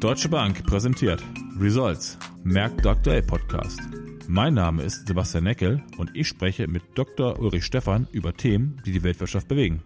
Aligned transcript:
Deutsche 0.00 0.28
Bank 0.28 0.64
präsentiert 0.64 1.24
Results, 1.58 2.16
Merck 2.44 2.80
Dr. 2.82 3.14
A 3.14 3.20
Podcast. 3.20 3.80
Mein 4.28 4.54
Name 4.54 4.84
ist 4.84 5.08
Sebastian 5.08 5.42
Neckel 5.42 5.82
und 5.96 6.14
ich 6.14 6.28
spreche 6.28 6.68
mit 6.68 6.84
Dr. 6.94 7.36
Ulrich 7.40 7.64
Stephan 7.64 8.06
über 8.12 8.32
Themen, 8.32 8.80
die 8.86 8.92
die 8.92 9.02
Weltwirtschaft 9.02 9.48
bewegen. 9.48 9.82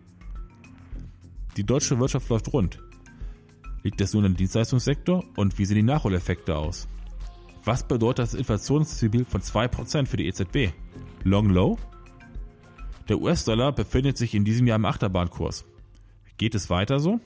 Die 1.57 1.65
deutsche 1.65 1.99
Wirtschaft 1.99 2.29
läuft 2.29 2.53
rund. 2.53 2.79
Liegt 3.85 4.03
es 4.03 4.13
nun 4.13 4.27
im 4.27 4.37
Dienstleistungssektor 4.37 5.25
und 5.37 5.59
wie 5.59 5.65
sehen 5.65 5.77
die 5.77 5.83
Nachholeffekte 5.83 6.57
aus? 6.57 6.89
Was 7.65 7.89
bedeutet 7.89 8.19
das 8.27 8.35
Inflationsziel 8.35 9.25
von 9.25 9.41
2% 9.41 10.05
für 10.05 10.19
die 10.19 10.27
EZB? 10.27 10.75
Long 11.25 11.49
Low? 11.49 11.79
Der 13.09 13.19
US-Dollar 13.19 13.73
befindet 13.73 14.19
sich 14.19 14.35
in 14.35 14.45
diesem 14.45 14.67
Jahr 14.67 14.77
im 14.77 14.85
Achterbahnkurs. 14.85 15.65
Geht 16.37 16.55
es 16.55 16.69
weiter 16.69 17.01
so? 17.01 17.19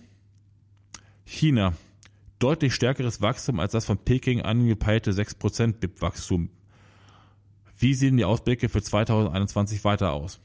China. 1.25 1.73
Deutlich 2.39 2.75
stärkeres 2.75 3.23
Wachstum 3.23 3.61
als 3.61 3.73
das 3.73 3.87
von 3.87 3.99
Peking 3.99 4.43
angepeilte 4.43 5.13
6% 5.13 5.79
BIP-Wachstum. 5.81 6.51
Wie 7.79 7.95
sehen 7.95 8.17
die 8.17 8.25
Ausblicke 8.25 8.69
für 8.69 8.83
2021 8.83 9.85
weiter 9.85 10.13
aus? 10.13 10.41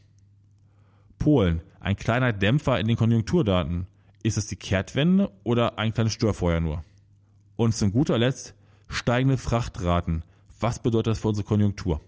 Polen. 1.19 1.61
Ein 1.79 1.95
kleiner 1.95 2.33
Dämpfer 2.33 2.79
in 2.79 2.87
den 2.87 2.97
Konjunkturdaten. 2.97 3.87
Ist 4.23 4.37
es 4.37 4.47
die 4.47 4.55
Kehrtwende 4.55 5.31
oder 5.43 5.79
ein 5.79 5.93
kleines 5.93 6.13
Störfeuer 6.13 6.59
nur? 6.59 6.83
Und 7.55 7.75
zum 7.75 7.91
guter 7.91 8.17
Letzt 8.17 8.53
steigende 8.87 9.37
Frachtraten. 9.37 10.23
Was 10.59 10.81
bedeutet 10.81 11.11
das 11.11 11.19
für 11.19 11.29
unsere 11.29 11.45
Konjunktur? 11.45 12.01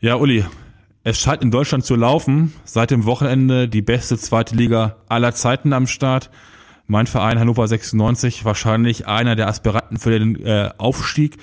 Ja, 0.00 0.16
Uli, 0.16 0.44
es 1.02 1.18
scheint 1.18 1.42
in 1.42 1.50
Deutschland 1.50 1.84
zu 1.84 1.96
laufen. 1.96 2.52
Seit 2.64 2.90
dem 2.90 3.06
Wochenende 3.06 3.68
die 3.68 3.82
beste 3.82 4.18
zweite 4.18 4.54
Liga 4.54 4.96
aller 5.08 5.34
Zeiten 5.34 5.72
am 5.72 5.86
Start. 5.86 6.30
Mein 6.90 7.06
Verein 7.06 7.38
Hannover 7.38 7.68
96 7.68 8.46
wahrscheinlich 8.46 9.06
einer 9.06 9.36
der 9.36 9.48
Aspiranten 9.48 9.98
für 9.98 10.18
den 10.18 10.44
äh, 10.44 10.70
Aufstieg. 10.78 11.36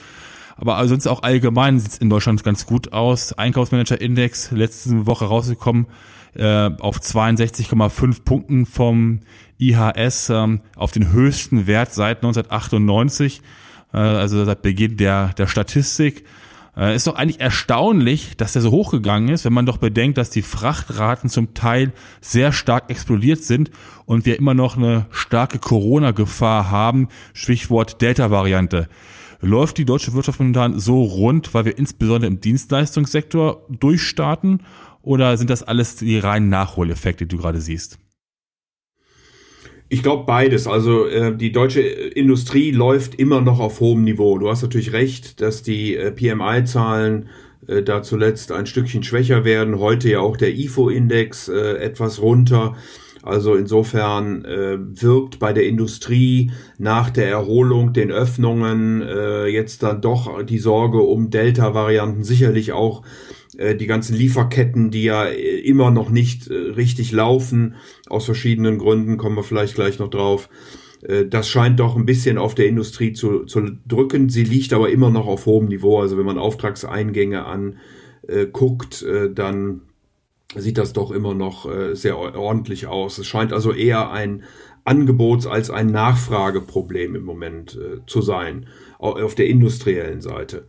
Aber 0.57 0.85
sonst 0.87 1.05
auch 1.05 1.21
allgemein 1.21 1.79
sieht 1.79 1.91
es 1.91 1.97
in 1.99 2.09
Deutschland 2.09 2.43
ganz 2.43 2.65
gut 2.65 2.93
aus. 2.93 3.31
Einkaufsmanager-Index 3.33 4.51
letzte 4.51 5.05
Woche 5.05 5.25
rausgekommen 5.25 5.85
äh, 6.33 6.71
auf 6.79 6.97
62,5 6.97 8.23
Punkten 8.23 8.65
vom 8.65 9.19
IHS 9.59 10.31
ähm, 10.31 10.61
auf 10.75 10.91
den 10.91 11.11
höchsten 11.11 11.67
Wert 11.67 11.93
seit 11.93 12.17
1998, 12.17 13.41
äh, 13.93 13.97
also 13.97 14.43
seit 14.45 14.63
Beginn 14.63 14.97
der, 14.97 15.33
der 15.37 15.45
Statistik. 15.45 16.25
Äh, 16.77 16.95
ist 16.95 17.07
doch 17.07 17.15
eigentlich 17.15 17.39
erstaunlich, 17.39 18.35
dass 18.37 18.53
der 18.53 18.61
so 18.61 18.71
hochgegangen 18.71 19.29
ist, 19.29 19.45
wenn 19.45 19.53
man 19.53 19.65
doch 19.65 19.77
bedenkt, 19.77 20.17
dass 20.17 20.29
die 20.29 20.41
Frachtraten 20.41 21.29
zum 21.29 21.53
Teil 21.53 21.93
sehr 22.21 22.51
stark 22.51 22.89
explodiert 22.89 23.43
sind 23.43 23.71
und 24.05 24.25
wir 24.25 24.37
immer 24.37 24.53
noch 24.53 24.77
eine 24.77 25.05
starke 25.11 25.59
Corona-Gefahr 25.59 26.69
haben. 26.69 27.07
Stichwort 27.33 28.01
Delta-Variante. 28.01 28.89
Läuft 29.41 29.77
die 29.77 29.85
deutsche 29.85 30.13
Wirtschaft 30.13 30.39
momentan 30.39 30.79
so 30.79 31.03
rund, 31.03 31.53
weil 31.53 31.65
wir 31.65 31.77
insbesondere 31.77 32.27
im 32.27 32.41
Dienstleistungssektor 32.41 33.65
durchstarten? 33.69 34.63
Oder 35.01 35.37
sind 35.37 35.49
das 35.49 35.61
alles 35.63 35.97
die 35.97 36.17
reinen 36.17 36.49
Nachholeffekte, 36.49 37.25
die 37.25 37.35
du 37.35 37.41
gerade 37.41 37.61
siehst? 37.61 37.99
Ich 39.87 40.01
glaube 40.01 40.23
beides. 40.25 40.67
Also 40.67 41.07
äh, 41.07 41.35
die 41.35 41.51
deutsche 41.51 41.81
Industrie 41.81 42.71
läuft 42.71 43.15
immer 43.15 43.41
noch 43.41 43.59
auf 43.59 43.79
hohem 43.79 44.03
Niveau. 44.03 44.37
Du 44.39 44.49
hast 44.49 44.63
natürlich 44.63 44.93
recht, 44.93 45.41
dass 45.41 45.61
die 45.61 45.95
äh, 45.95 46.11
PMI-Zahlen 46.11 47.29
äh, 47.67 47.83
da 47.83 48.01
zuletzt 48.01 48.51
ein 48.51 48.65
Stückchen 48.65 49.03
schwächer 49.03 49.45
werden. 49.45 49.79
Heute 49.79 50.09
ja 50.09 50.19
auch 50.19 50.37
der 50.37 50.55
IFO-Index 50.55 51.49
äh, 51.49 51.77
etwas 51.77 52.19
runter. 52.19 52.75
Also 53.21 53.55
insofern 53.55 54.45
äh, 54.45 54.77
wirkt 54.79 55.39
bei 55.39 55.51
der 55.51 55.65
Industrie 55.65 56.51
nach 56.77 57.09
der 57.09 57.27
Erholung, 57.27 57.91
den 57.91 58.11
Öffnungen 58.11 59.01
äh, 59.01 59.47
jetzt 59.47 59.81
dann 59.81 60.01
doch 60.01 60.43
die 60.43 60.59
Sorge 60.59 60.99
um 60.99 61.31
Delta-Varianten 61.31 62.23
sicherlich 62.23 62.71
auch 62.71 63.01
die 63.57 63.87
ganzen 63.87 64.15
Lieferketten, 64.15 64.91
die 64.91 65.03
ja 65.03 65.25
äh, 65.25 65.59
immer 65.59 65.91
noch 65.91 66.09
nicht 66.09 66.47
äh, 66.47 66.53
richtig 66.53 67.11
laufen, 67.11 67.75
aus 68.09 68.25
verschiedenen 68.25 68.77
Gründen, 68.77 69.17
kommen 69.17 69.35
wir 69.35 69.43
vielleicht 69.43 69.75
gleich 69.75 69.99
noch 69.99 70.09
drauf. 70.09 70.49
Das 71.29 71.47
scheint 71.47 71.79
doch 71.79 71.95
ein 71.95 72.07
bisschen 72.07 72.39
auf 72.39 72.55
der 72.55 72.65
Industrie 72.65 73.13
zu, 73.13 73.43
zu 73.45 73.61
drücken. 73.85 74.29
Sie 74.29 74.43
liegt 74.43 74.73
aber 74.73 74.89
immer 74.89 75.11
noch 75.11 75.27
auf 75.27 75.45
hohem 75.45 75.67
Niveau. 75.67 75.99
Also 76.01 76.17
wenn 76.17 76.25
man 76.25 76.39
Auftragseingänge 76.39 77.45
anguckt, 77.45 79.05
dann 79.35 79.81
sieht 80.55 80.79
das 80.79 80.93
doch 80.93 81.11
immer 81.11 81.35
noch 81.35 81.69
sehr 81.93 82.17
ordentlich 82.17 82.87
aus. 82.87 83.19
Es 83.19 83.27
scheint 83.27 83.53
also 83.53 83.71
eher 83.71 84.09
ein 84.09 84.45
Angebots- 84.83 85.45
als 85.45 85.69
ein 85.69 85.87
Nachfrageproblem 85.87 87.13
im 87.13 87.23
Moment 87.23 87.77
zu 88.07 88.21
sein, 88.21 88.65
auf 88.97 89.35
der 89.35 89.45
industriellen 89.47 90.21
Seite. 90.21 90.65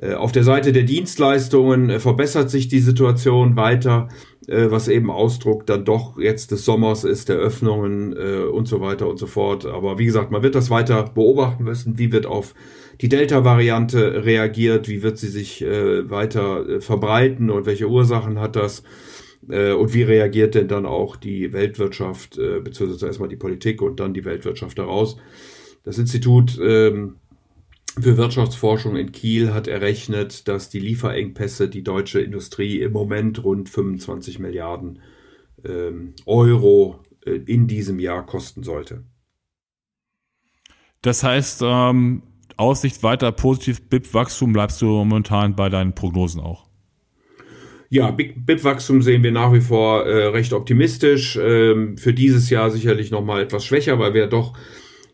Äh, 0.00 0.12
auf 0.12 0.32
der 0.32 0.44
Seite 0.44 0.72
der 0.72 0.82
Dienstleistungen 0.82 1.88
äh, 1.88 2.00
verbessert 2.00 2.50
sich 2.50 2.68
die 2.68 2.80
Situation 2.80 3.56
weiter, 3.56 4.08
äh, 4.46 4.70
was 4.70 4.88
eben 4.88 5.10
Ausdruck 5.10 5.66
dann 5.66 5.84
doch 5.84 6.18
jetzt 6.18 6.50
des 6.50 6.64
Sommers 6.64 7.04
ist, 7.04 7.28
der 7.28 7.36
Öffnungen 7.36 8.12
und 8.16 8.68
so 8.68 8.80
weiter 8.80 9.08
und 9.08 9.18
so 9.18 9.26
fort. 9.26 9.66
Aber 9.66 9.98
wie 9.98 10.06
gesagt, 10.06 10.30
man 10.30 10.42
wird 10.42 10.54
das 10.54 10.70
weiter 10.70 11.04
beobachten 11.04 11.64
müssen. 11.64 11.98
Wie 11.98 12.12
wird 12.12 12.26
auf 12.26 12.54
die 13.00 13.08
Delta-Variante 13.08 14.24
reagiert? 14.24 14.88
Wie 14.88 15.02
wird 15.02 15.18
sie 15.18 15.28
sich 15.28 15.62
weiter 15.62 16.80
verbreiten 16.80 17.50
und 17.50 17.66
welche 17.66 17.88
Ursachen 17.88 18.38
hat 18.38 18.56
das? 18.56 18.82
Und 19.42 19.94
wie 19.94 20.02
reagiert 20.02 20.54
denn 20.54 20.68
dann 20.68 20.86
auch 20.86 21.16
die 21.16 21.52
Weltwirtschaft, 21.52 22.38
beziehungsweise 22.64 23.06
erstmal 23.06 23.28
die 23.28 23.36
Politik 23.36 23.82
und 23.82 24.00
dann 24.00 24.14
die 24.14 24.24
Weltwirtschaft 24.24 24.78
daraus? 24.78 25.16
Das 25.84 25.98
Institut 25.98 26.58
ähm, 26.60 27.14
für 27.98 28.16
Wirtschaftsforschung 28.16 28.96
in 28.96 29.12
Kiel 29.12 29.54
hat 29.54 29.68
errechnet, 29.68 30.48
dass 30.48 30.68
die 30.68 30.80
Lieferengpässe 30.80 31.68
die 31.68 31.82
deutsche 31.82 32.20
Industrie 32.20 32.80
im 32.80 32.92
Moment 32.92 33.42
rund 33.42 33.68
25 33.68 34.38
Milliarden 34.38 35.00
ähm, 35.64 36.14
Euro 36.26 37.00
äh, 37.24 37.32
in 37.32 37.66
diesem 37.66 37.98
Jahr 37.98 38.26
kosten 38.26 38.62
sollte. 38.62 39.04
Das 41.00 41.22
heißt, 41.22 41.62
ähm, 41.64 42.22
Aussicht 42.56 43.02
weiter 43.02 43.32
positiv 43.32 43.88
BIP-Wachstum 43.88 44.52
bleibst 44.52 44.80
du 44.82 44.86
momentan 44.86 45.56
bei 45.56 45.68
deinen 45.68 45.94
Prognosen 45.94 46.40
auch? 46.40 46.66
Ja, 47.88 48.10
BIP-Wachstum 48.10 49.00
sehen 49.00 49.22
wir 49.22 49.32
nach 49.32 49.52
wie 49.52 49.60
vor 49.60 50.06
äh, 50.06 50.26
recht 50.26 50.52
optimistisch. 50.52 51.38
Ähm, 51.40 51.96
für 51.96 52.12
dieses 52.12 52.50
Jahr 52.50 52.70
sicherlich 52.70 53.10
nochmal 53.10 53.42
etwas 53.42 53.64
schwächer, 53.64 53.98
weil 53.98 54.12
wir 54.12 54.26
doch 54.26 54.54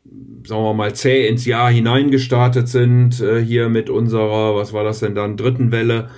sagen 0.04 0.62
wir 0.62 0.74
mal, 0.74 0.94
zäh 0.94 1.28
ins 1.28 1.46
Jahr 1.46 1.70
hineingestartet 1.70 2.68
sind, 2.68 3.20
äh, 3.20 3.40
hier 3.42 3.68
mit 3.68 3.90
unserer, 3.90 4.54
was 4.56 4.72
war 4.72 4.84
das 4.84 5.00
denn 5.00 5.14
dann, 5.14 5.36
dritten 5.36 5.72
Welle, 5.72 6.10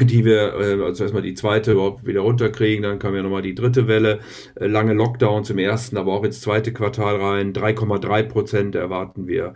die 0.00 0.24
wir, 0.24 0.54
äh, 0.54 0.82
also 0.82 1.02
erstmal 1.02 1.22
die 1.22 1.34
zweite 1.34 1.72
überhaupt 1.72 2.06
wieder 2.06 2.20
runterkriegen, 2.20 2.82
dann 2.82 2.98
kam 2.98 3.14
ja 3.14 3.22
nochmal 3.22 3.42
die 3.42 3.54
dritte 3.54 3.88
Welle, 3.88 4.20
äh, 4.54 4.66
lange 4.66 4.94
Lockdowns 4.94 5.50
im 5.50 5.58
ersten, 5.58 5.96
aber 5.96 6.12
auch 6.12 6.24
ins 6.24 6.40
zweite 6.40 6.72
Quartal 6.72 7.16
rein, 7.16 7.52
3,3 7.52 8.22
Prozent 8.24 8.74
erwarten 8.74 9.26
wir 9.26 9.54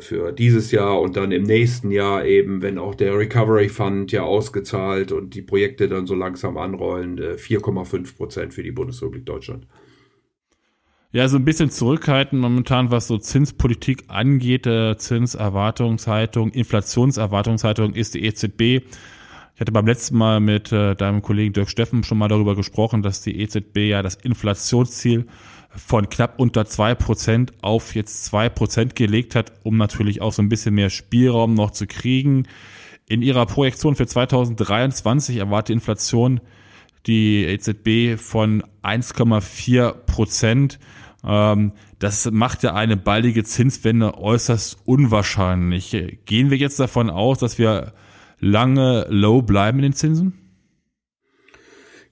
für 0.00 0.32
dieses 0.32 0.70
Jahr 0.72 1.00
und 1.00 1.16
dann 1.16 1.30
im 1.30 1.44
nächsten 1.44 1.90
Jahr 1.90 2.24
eben, 2.24 2.62
wenn 2.62 2.78
auch 2.78 2.94
der 2.94 3.16
Recovery 3.16 3.68
Fund 3.68 4.10
ja 4.10 4.22
ausgezahlt 4.22 5.12
und 5.12 5.34
die 5.34 5.42
Projekte 5.42 5.88
dann 5.88 6.06
so 6.06 6.14
langsam 6.14 6.58
anrollen, 6.58 7.18
4,5 7.18 7.96
äh, 7.96 8.16
Prozent 8.16 8.54
für 8.54 8.62
die 8.62 8.72
Bundesrepublik 8.72 9.24
Deutschland. 9.24 9.66
Ja, 11.14 11.28
so 11.28 11.36
ein 11.36 11.44
bisschen 11.44 11.68
zurückhaltend 11.68 12.40
momentan, 12.40 12.90
was 12.90 13.06
so 13.06 13.18
Zinspolitik 13.18 14.04
angeht, 14.08 14.66
äh, 14.66 14.96
Zinserwartungshaltung, 14.96 16.52
Inflationserwartungshaltung 16.52 17.92
ist 17.92 18.14
die 18.14 18.24
EZB. 18.24 18.86
Ich 19.54 19.60
hatte 19.60 19.72
beim 19.72 19.86
letzten 19.86 20.16
Mal 20.16 20.40
mit 20.40 20.72
äh, 20.72 20.94
deinem 20.94 21.20
Kollegen 21.20 21.52
Dirk 21.52 21.68
Steffen 21.68 22.02
schon 22.02 22.16
mal 22.16 22.28
darüber 22.28 22.56
gesprochen, 22.56 23.02
dass 23.02 23.20
die 23.20 23.38
EZB 23.42 23.90
ja 23.90 24.00
das 24.00 24.14
Inflationsziel 24.14 25.26
von 25.68 26.08
knapp 26.08 26.40
unter 26.40 26.64
zwei 26.64 26.94
Prozent 26.94 27.52
auf 27.60 27.94
jetzt 27.94 28.24
zwei 28.24 28.48
Prozent 28.48 28.96
gelegt 28.96 29.34
hat, 29.34 29.52
um 29.64 29.76
natürlich 29.76 30.22
auch 30.22 30.32
so 30.32 30.40
ein 30.40 30.48
bisschen 30.48 30.74
mehr 30.74 30.88
Spielraum 30.88 31.52
noch 31.52 31.72
zu 31.72 31.86
kriegen. 31.86 32.48
In 33.06 33.20
ihrer 33.20 33.44
Projektion 33.44 33.96
für 33.96 34.06
2023 34.06 35.36
erwartet 35.36 35.74
Inflation 35.74 36.40
die 37.06 37.44
EZB 37.44 38.20
von 38.20 38.62
1,4 38.82 39.92
Prozent. 39.92 40.78
Ähm, 41.24 41.72
das 41.98 42.30
macht 42.30 42.62
ja 42.62 42.74
eine 42.74 42.96
baldige 42.96 43.44
Zinswende 43.44 44.18
äußerst 44.18 44.78
unwahrscheinlich. 44.84 45.96
Gehen 46.24 46.50
wir 46.50 46.58
jetzt 46.58 46.80
davon 46.80 47.10
aus, 47.10 47.38
dass 47.38 47.58
wir 47.58 47.92
lange 48.40 49.06
low 49.08 49.42
bleiben 49.42 49.78
in 49.78 49.82
den 49.82 49.92
Zinsen? 49.92 50.38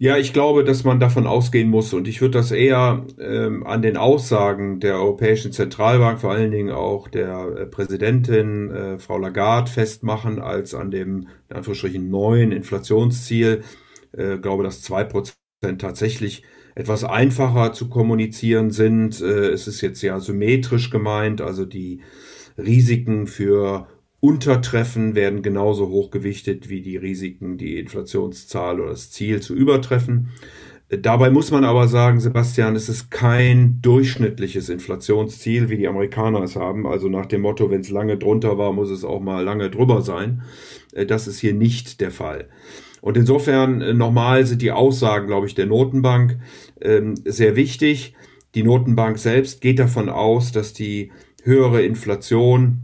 Ja, 0.03 0.17
ich 0.17 0.33
glaube, 0.33 0.65
dass 0.65 0.83
man 0.83 0.99
davon 0.99 1.27
ausgehen 1.27 1.69
muss 1.69 1.93
und 1.93 2.09
ich 2.09 2.23
würde 2.23 2.39
das 2.39 2.53
eher 2.53 3.05
ähm, 3.21 3.67
an 3.67 3.83
den 3.83 3.99
Aussagen 3.99 4.81
der 4.81 4.95
Europäischen 4.95 5.53
Zentralbank, 5.53 6.21
vor 6.21 6.31
allen 6.31 6.51
Dingen 6.51 6.71
auch 6.71 7.07
der 7.09 7.55
äh, 7.55 7.67
Präsidentin 7.67 8.71
äh, 8.71 8.99
Frau 8.99 9.19
Lagarde 9.19 9.71
festmachen, 9.71 10.39
als 10.39 10.75
an 10.75 10.91
dem 10.91 11.29
in 11.51 11.57
Anführungsstrichen 11.57 12.09
neuen 12.09 12.51
Inflationsziel. 12.51 13.63
Äh, 14.13 14.39
glaube, 14.39 14.65
dass 14.65 14.83
zwei 14.83 15.05
Prozent 15.05 15.37
tatsächlich 15.79 16.43
etwas 16.75 17.05
einfacher 17.05 17.73
zu 17.73 17.89
kommunizieren 17.89 18.71
sind. 18.71 19.21
Äh, 19.21 19.51
es 19.51 19.67
ist 19.67 19.81
jetzt 19.81 20.03
ja 20.03 20.21
symmetrisch 20.21 20.91
gemeint, 20.91 21.41
also 21.41 21.65
die 21.65 22.01
Risiken 22.59 23.27
für 23.27 23.87
Untertreffen 24.21 25.15
werden 25.15 25.43
genauso 25.43 25.89
hoch 25.89 26.11
gewichtet 26.11 26.69
wie 26.69 26.83
die 26.83 26.97
Risiken, 26.97 27.57
die 27.57 27.79
Inflationszahl 27.79 28.81
oder 28.81 28.91
das 28.91 29.11
Ziel 29.11 29.41
zu 29.41 29.55
übertreffen. 29.55 30.31
Dabei 30.91 31.31
muss 31.31 31.53
man 31.53 31.65
aber 31.65 31.87
sagen, 31.87 32.19
Sebastian, 32.19 32.75
es 32.75 32.89
ist 32.89 33.13
kein 33.13 33.81
durchschnittliches 33.81 34.69
Inflationsziel, 34.69 35.69
wie 35.71 35.77
die 35.77 35.87
Amerikaner 35.87 36.43
es 36.43 36.57
haben. 36.57 36.85
Also 36.85 37.09
nach 37.09 37.27
dem 37.27 37.43
Motto, 37.43 37.71
wenn 37.71 37.81
es 37.81 37.91
lange 37.91 38.19
drunter 38.19 38.59
war, 38.59 38.73
muss 38.73 38.91
es 38.91 39.05
auch 39.05 39.21
mal 39.21 39.45
lange 39.45 39.71
drüber 39.71 40.03
sein. 40.03 40.43
Äh, 40.93 41.07
das 41.07 41.29
ist 41.29 41.39
hier 41.39 41.55
nicht 41.55 42.01
der 42.01 42.11
Fall. 42.11 42.49
Und 43.01 43.17
insofern 43.17 43.81
äh, 43.81 43.95
nochmal 43.95 44.47
sind 44.47 44.63
die 44.63 44.73
Aussagen, 44.73 45.27
glaube 45.27 45.47
ich, 45.47 45.55
der 45.55 45.67
Notenbank 45.67 46.39
ähm, 46.81 47.15
sehr 47.25 47.57
wichtig. 47.57 48.15
Die 48.55 48.63
Notenbank 48.63 49.19
selbst 49.19 49.61
geht 49.61 49.79
davon 49.79 50.09
aus, 50.09 50.53
dass 50.53 50.73
die 50.73 51.13
höhere 51.43 51.83
Inflation, 51.83 52.81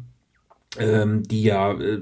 ähm, 0.78 1.22
die 1.24 1.42
ja 1.42 1.72
äh, 1.72 2.00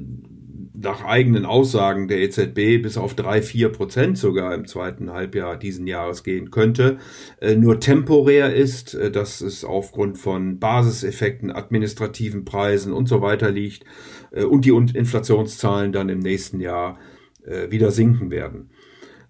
nach 0.76 1.04
eigenen 1.04 1.46
Aussagen 1.46 2.08
der 2.08 2.20
EZB 2.20 2.82
bis 2.82 2.96
auf 2.96 3.14
drei 3.14 3.42
vier 3.42 3.70
Prozent 3.70 4.18
sogar 4.18 4.54
im 4.54 4.66
zweiten 4.66 5.12
Halbjahr 5.12 5.56
diesen 5.56 5.86
Jahres 5.86 6.24
gehen 6.24 6.50
könnte, 6.50 6.98
äh, 7.40 7.56
nur 7.56 7.80
temporär 7.80 8.54
ist, 8.54 8.94
äh, 8.94 9.10
dass 9.10 9.40
es 9.40 9.64
aufgrund 9.64 10.18
von 10.18 10.58
Basiseffekten, 10.58 11.50
administrativen 11.50 12.44
Preisen 12.44 12.92
und 12.92 13.08
so 13.08 13.22
weiter 13.22 13.50
liegt 13.50 13.84
äh, 14.32 14.44
und 14.44 14.64
die 14.64 14.70
Inflationszahlen 14.70 15.92
dann 15.92 16.08
im 16.08 16.18
nächsten 16.18 16.60
Jahr 16.60 16.98
äh, 17.44 17.70
wieder 17.70 17.90
sinken 17.90 18.30
werden. 18.30 18.70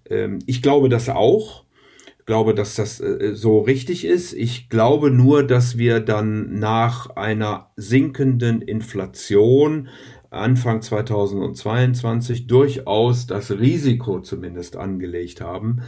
Ähm, 0.08 0.38
ich 0.46 0.62
glaube 0.62 0.88
das 0.88 1.08
auch. 1.08 1.64
Ich 2.18 2.26
glaube, 2.26 2.54
dass 2.54 2.74
das 2.74 3.00
äh, 3.00 3.32
so 3.34 3.60
richtig 3.60 4.04
ist. 4.04 4.32
Ich 4.32 4.68
glaube 4.68 5.10
nur, 5.10 5.42
dass 5.46 5.76
wir 5.76 6.00
dann 6.00 6.58
nach 6.58 7.10
einer 7.16 7.70
sinkenden 7.76 8.62
Inflation 8.62 9.88
Anfang 10.30 10.82
2022 10.82 12.46
durchaus 12.46 13.26
das 13.26 13.50
Risiko 13.52 14.20
zumindest 14.20 14.76
angelegt 14.76 15.40
haben, 15.40 15.82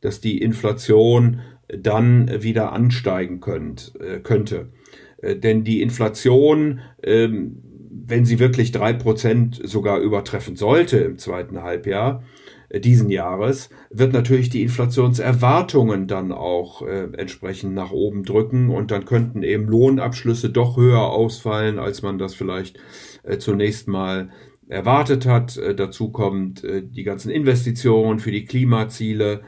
dass 0.00 0.20
die 0.20 0.40
Inflation 0.40 1.40
dann 1.68 2.42
wieder 2.42 2.72
ansteigen 2.72 3.40
könnt, 3.40 3.92
äh, 4.00 4.20
könnte. 4.20 4.70
Äh, 5.18 5.36
denn 5.36 5.64
die 5.64 5.82
Inflation, 5.82 6.80
ähm, 7.02 7.62
wenn 7.90 8.24
sie 8.24 8.38
wirklich 8.38 8.72
drei 8.72 8.92
Prozent 8.92 9.60
sogar 9.62 9.98
übertreffen 9.98 10.56
sollte 10.56 10.98
im 10.98 11.18
zweiten 11.18 11.62
Halbjahr 11.62 12.22
äh, 12.68 12.80
diesen 12.80 13.10
Jahres, 13.10 13.68
wird 13.90 14.12
natürlich 14.12 14.48
die 14.48 14.62
Inflationserwartungen 14.62 16.06
dann 16.06 16.32
auch 16.32 16.82
äh, 16.82 17.08
entsprechend 17.16 17.74
nach 17.74 17.90
oben 17.90 18.22
drücken 18.22 18.70
und 18.70 18.90
dann 18.90 19.04
könnten 19.04 19.42
eben 19.42 19.66
Lohnabschlüsse 19.66 20.50
doch 20.50 20.76
höher 20.76 21.02
ausfallen, 21.02 21.78
als 21.78 22.02
man 22.02 22.18
das 22.18 22.34
vielleicht 22.34 22.78
äh, 23.24 23.38
zunächst 23.38 23.88
mal 23.88 24.30
erwartet 24.68 25.26
hat. 25.26 25.56
Äh, 25.56 25.74
dazu 25.74 26.10
kommt 26.10 26.64
äh, 26.64 26.82
die 26.82 27.02
ganzen 27.02 27.30
Investitionen 27.30 28.20
für 28.20 28.30
die 28.30 28.44
Klimaziele, 28.44 29.42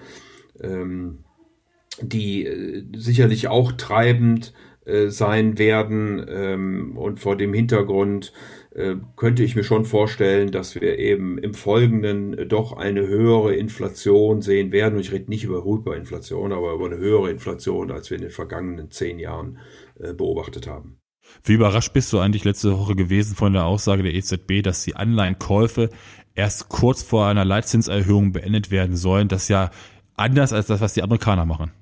ähm, 0.61 1.21
die 2.01 2.45
äh, 2.45 2.85
sicherlich 2.97 3.49
auch 3.49 3.73
treibend 3.73 4.53
äh, 4.85 5.09
sein 5.11 5.59
werden. 5.59 6.25
Ähm, 6.29 6.97
und 6.97 7.21
vor 7.21 7.37
dem 7.37 7.55
Hintergrund 7.55 8.33
äh, 8.75 8.97
könnte 9.17 9.45
ich 9.45 9.55
mir 9.55 9.63
schon 9.63 9.85
vorstellen, 9.85 10.51
dass 10.51 10.75
wir 10.75 10.99
eben 10.99 11.39
im 11.39 11.55
Folgenden 11.55 12.49
doch 12.49 12.73
eine 12.73 13.07
höhere 13.07 13.55
Inflation 13.55 14.43
sehen 14.43 14.73
werden. 14.73 14.95
Und 14.95 15.01
ich 15.01 15.13
rede 15.13 15.31
nicht 15.31 15.45
über 15.45 15.65
Hyperinflation, 15.65 16.53
aber 16.53 16.75
über 16.75 16.87
eine 16.87 16.99
höhere 16.99 17.31
Inflation, 17.31 17.93
als 17.93 18.11
wir 18.11 18.17
in 18.17 18.23
den 18.23 18.33
vergangenen 18.33 18.91
zehn 18.91 19.19
Jahren 19.19 19.59
beobachtet 20.17 20.67
haben. 20.67 20.99
Wie 21.45 21.53
überrascht 21.53 21.93
bist 21.93 22.13
du 22.13 22.19
eigentlich 22.19 22.45
letzte 22.45 22.77
Woche 22.77 22.97
gewesen 22.97 23.37
von 23.37 23.53
der 23.53 23.65
Aussage 23.65 24.03
der 24.03 24.15
EZB, 24.15 24.63
dass 24.63 24.83
die 24.83 24.97
Anleihenkäufe 24.97 25.91
erst 26.35 26.69
kurz 26.69 27.03
vor 27.03 27.27
einer 27.27 27.45
Leitzinserhöhung 27.45 28.33
beendet 28.33 28.71
werden 28.71 28.97
sollen? 28.97 29.29
Das 29.29 29.49
ja 29.49 29.71
anders 30.17 30.53
als 30.53 30.67
das, 30.67 30.81
was 30.81 30.95
die 30.95 31.03
Amerikaner 31.03 31.47
machen. 31.47 31.73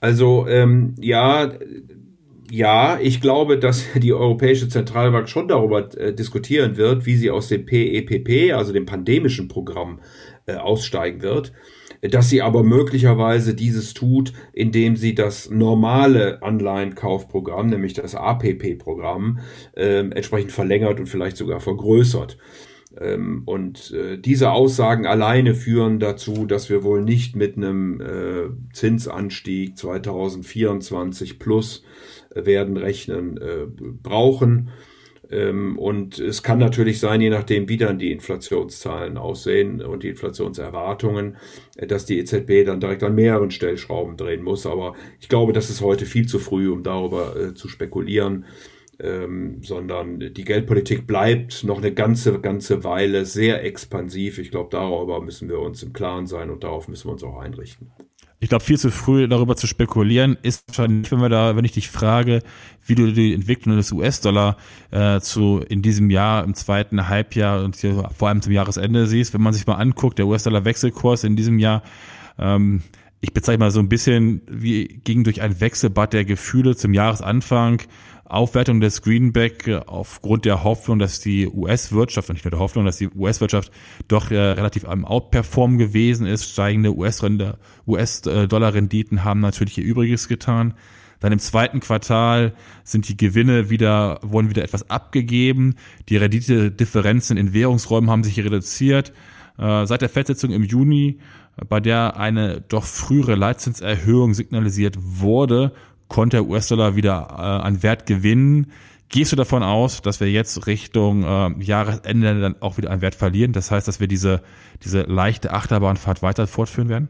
Also 0.00 0.46
ähm, 0.48 0.94
ja, 1.00 1.52
ja, 2.50 2.98
ich 3.00 3.20
glaube, 3.20 3.58
dass 3.58 3.84
die 3.94 4.12
Europäische 4.12 4.68
Zentralbank 4.68 5.28
schon 5.28 5.48
darüber 5.48 5.94
äh, 5.96 6.14
diskutieren 6.14 6.76
wird, 6.76 7.06
wie 7.06 7.16
sie 7.16 7.30
aus 7.30 7.48
dem 7.48 7.66
PEPP, 7.66 8.28
e 8.28 8.52
also 8.52 8.72
dem 8.72 8.86
pandemischen 8.86 9.48
Programm, 9.48 10.00
äh, 10.46 10.54
aussteigen 10.54 11.22
wird 11.22 11.52
dass 12.02 12.30
sie 12.30 12.42
aber 12.42 12.62
möglicherweise 12.62 13.54
dieses 13.54 13.94
tut, 13.94 14.32
indem 14.52 14.96
sie 14.96 15.14
das 15.14 15.50
normale 15.50 16.42
Anleihenkaufprogramm, 16.42 17.68
nämlich 17.68 17.94
das 17.94 18.14
APP-Programm, 18.14 19.40
äh, 19.76 19.98
entsprechend 19.98 20.52
verlängert 20.52 21.00
und 21.00 21.06
vielleicht 21.06 21.36
sogar 21.36 21.60
vergrößert. 21.60 22.38
Ähm, 23.00 23.42
und 23.46 23.92
äh, 23.92 24.18
diese 24.18 24.50
Aussagen 24.50 25.06
alleine 25.06 25.54
führen 25.54 26.00
dazu, 26.00 26.46
dass 26.46 26.70
wir 26.70 26.82
wohl 26.82 27.02
nicht 27.02 27.36
mit 27.36 27.56
einem 27.56 28.00
äh, 28.00 28.72
Zinsanstieg 28.72 29.76
2024 29.76 31.38
plus 31.38 31.84
werden 32.34 32.76
rechnen 32.76 33.36
äh, 33.36 33.66
brauchen. 34.02 34.70
Ähm, 35.30 35.78
und 35.78 36.18
es 36.18 36.42
kann 36.42 36.58
natürlich 36.58 37.00
sein, 37.00 37.20
je 37.20 37.30
nachdem, 37.30 37.68
wie 37.68 37.76
dann 37.76 37.98
die 37.98 38.12
Inflationszahlen 38.12 39.18
aussehen 39.18 39.82
und 39.82 40.02
die 40.02 40.08
Inflationserwartungen, 40.08 41.36
äh, 41.76 41.86
dass 41.86 42.06
die 42.06 42.18
EZB 42.18 42.64
dann 42.64 42.80
direkt 42.80 43.02
an 43.02 43.14
mehreren 43.14 43.50
Stellschrauben 43.50 44.16
drehen 44.16 44.42
muss. 44.42 44.66
Aber 44.66 44.94
ich 45.20 45.28
glaube, 45.28 45.52
das 45.52 45.70
ist 45.70 45.82
heute 45.82 46.06
viel 46.06 46.26
zu 46.26 46.38
früh, 46.38 46.70
um 46.70 46.82
darüber 46.82 47.36
äh, 47.36 47.54
zu 47.54 47.68
spekulieren. 47.68 48.46
Ähm, 49.00 49.62
sondern 49.62 50.18
die 50.18 50.44
Geldpolitik 50.44 51.06
bleibt 51.06 51.62
noch 51.62 51.78
eine 51.78 51.94
ganze, 51.94 52.40
ganze 52.40 52.82
Weile 52.82 53.26
sehr 53.26 53.62
expansiv. 53.62 54.38
Ich 54.38 54.50
glaube, 54.50 54.70
darüber 54.72 55.20
müssen 55.20 55.48
wir 55.48 55.60
uns 55.60 55.84
im 55.84 55.92
Klaren 55.92 56.26
sein 56.26 56.50
und 56.50 56.64
darauf 56.64 56.88
müssen 56.88 57.06
wir 57.06 57.12
uns 57.12 57.22
auch 57.22 57.38
einrichten. 57.38 57.92
Ich 58.40 58.48
glaube, 58.48 58.64
viel 58.64 58.78
zu 58.78 58.90
früh 58.90 59.26
darüber 59.26 59.56
zu 59.56 59.66
spekulieren 59.66 60.36
ist 60.42 60.68
wahrscheinlich, 60.68 61.10
wenn 61.10 61.20
wir 61.20 61.28
da, 61.28 61.56
wenn 61.56 61.64
ich 61.64 61.72
dich 61.72 61.90
frage, 61.90 62.40
wie 62.86 62.94
du 62.94 63.12
die 63.12 63.34
Entwicklung 63.34 63.76
des 63.76 63.90
US-Dollar 63.90 64.56
äh, 64.92 65.18
zu 65.20 65.60
in 65.68 65.82
diesem 65.82 66.08
Jahr 66.08 66.44
im 66.44 66.54
zweiten 66.54 67.08
Halbjahr 67.08 67.64
und 67.64 67.74
hier, 67.74 68.08
vor 68.16 68.28
allem 68.28 68.40
zum 68.40 68.52
Jahresende 68.52 69.08
siehst, 69.08 69.34
wenn 69.34 69.42
man 69.42 69.54
sich 69.54 69.66
mal 69.66 69.74
anguckt, 69.74 70.18
der 70.18 70.28
US-Dollar-Wechselkurs 70.28 71.24
in 71.24 71.34
diesem 71.34 71.58
Jahr, 71.58 71.82
ähm, 72.38 72.82
ich 73.20 73.32
bezeichne 73.32 73.64
mal 73.64 73.70
so 73.72 73.80
ein 73.80 73.88
bisschen 73.88 74.42
wie 74.48 74.86
ging 74.86 75.24
durch 75.24 75.42
ein 75.42 75.60
Wechselbad 75.60 76.12
der 76.12 76.24
Gefühle 76.24 76.76
zum 76.76 76.94
Jahresanfang 76.94 77.82
Aufwertung 78.28 78.80
des 78.80 79.02
Greenback 79.02 79.66
äh, 79.66 79.80
aufgrund 79.86 80.44
der 80.44 80.62
Hoffnung, 80.64 80.98
dass 80.98 81.20
die 81.20 81.48
US-Wirtschaft, 81.48 82.28
und 82.28 82.34
nicht 82.34 82.44
nur 82.44 82.50
der 82.50 82.60
Hoffnung, 82.60 82.84
dass 82.84 82.98
die 82.98 83.08
US-Wirtschaft 83.08 83.72
doch 84.06 84.30
äh, 84.30 84.36
relativ 84.36 84.86
am 84.86 85.04
Outperform 85.04 85.78
gewesen 85.78 86.26
ist. 86.26 86.50
Steigende 86.50 86.96
US-Dollar-Renditen 86.96 89.24
haben 89.24 89.40
natürlich 89.40 89.78
ihr 89.78 89.84
Übriges 89.84 90.28
getan. 90.28 90.74
Dann 91.20 91.32
im 91.32 91.38
zweiten 91.38 91.80
Quartal 91.80 92.54
sind 92.84 93.08
die 93.08 93.16
Gewinne 93.16 93.70
wieder, 93.70 94.20
wurden 94.22 94.50
wieder 94.50 94.62
etwas 94.62 94.88
abgegeben. 94.88 95.74
Die 96.08 96.16
Renditedifferenzen 96.16 97.36
in 97.36 97.52
Währungsräumen 97.52 98.10
haben 98.10 98.24
sich 98.24 98.38
reduziert. 98.38 99.12
Äh, 99.58 99.86
seit 99.86 100.02
der 100.02 100.08
Festsetzung 100.08 100.52
im 100.52 100.62
Juni, 100.62 101.18
bei 101.68 101.80
der 101.80 102.16
eine 102.16 102.60
doch 102.60 102.84
frühere 102.84 103.34
Leitzinserhöhung 103.34 104.34
signalisiert 104.34 104.96
wurde, 105.00 105.72
konnte 106.08 106.38
der 106.38 106.46
US-Dollar 106.46 106.96
wieder 106.96 107.28
äh, 107.30 107.66
an 107.66 107.82
Wert 107.82 108.06
gewinnen. 108.06 108.72
Gehst 109.10 109.32
du 109.32 109.36
davon 109.36 109.62
aus, 109.62 110.02
dass 110.02 110.20
wir 110.20 110.30
jetzt 110.30 110.66
Richtung 110.66 111.22
äh, 111.22 111.50
Jahresende 111.62 112.40
dann 112.40 112.60
auch 112.60 112.76
wieder 112.76 112.90
an 112.90 113.00
Wert 113.00 113.14
verlieren? 113.14 113.52
Das 113.52 113.70
heißt, 113.70 113.88
dass 113.88 114.00
wir 114.00 114.08
diese, 114.08 114.42
diese 114.84 115.02
leichte 115.02 115.52
Achterbahnfahrt 115.52 116.22
weiter 116.22 116.46
fortführen 116.46 116.88
werden? 116.88 117.08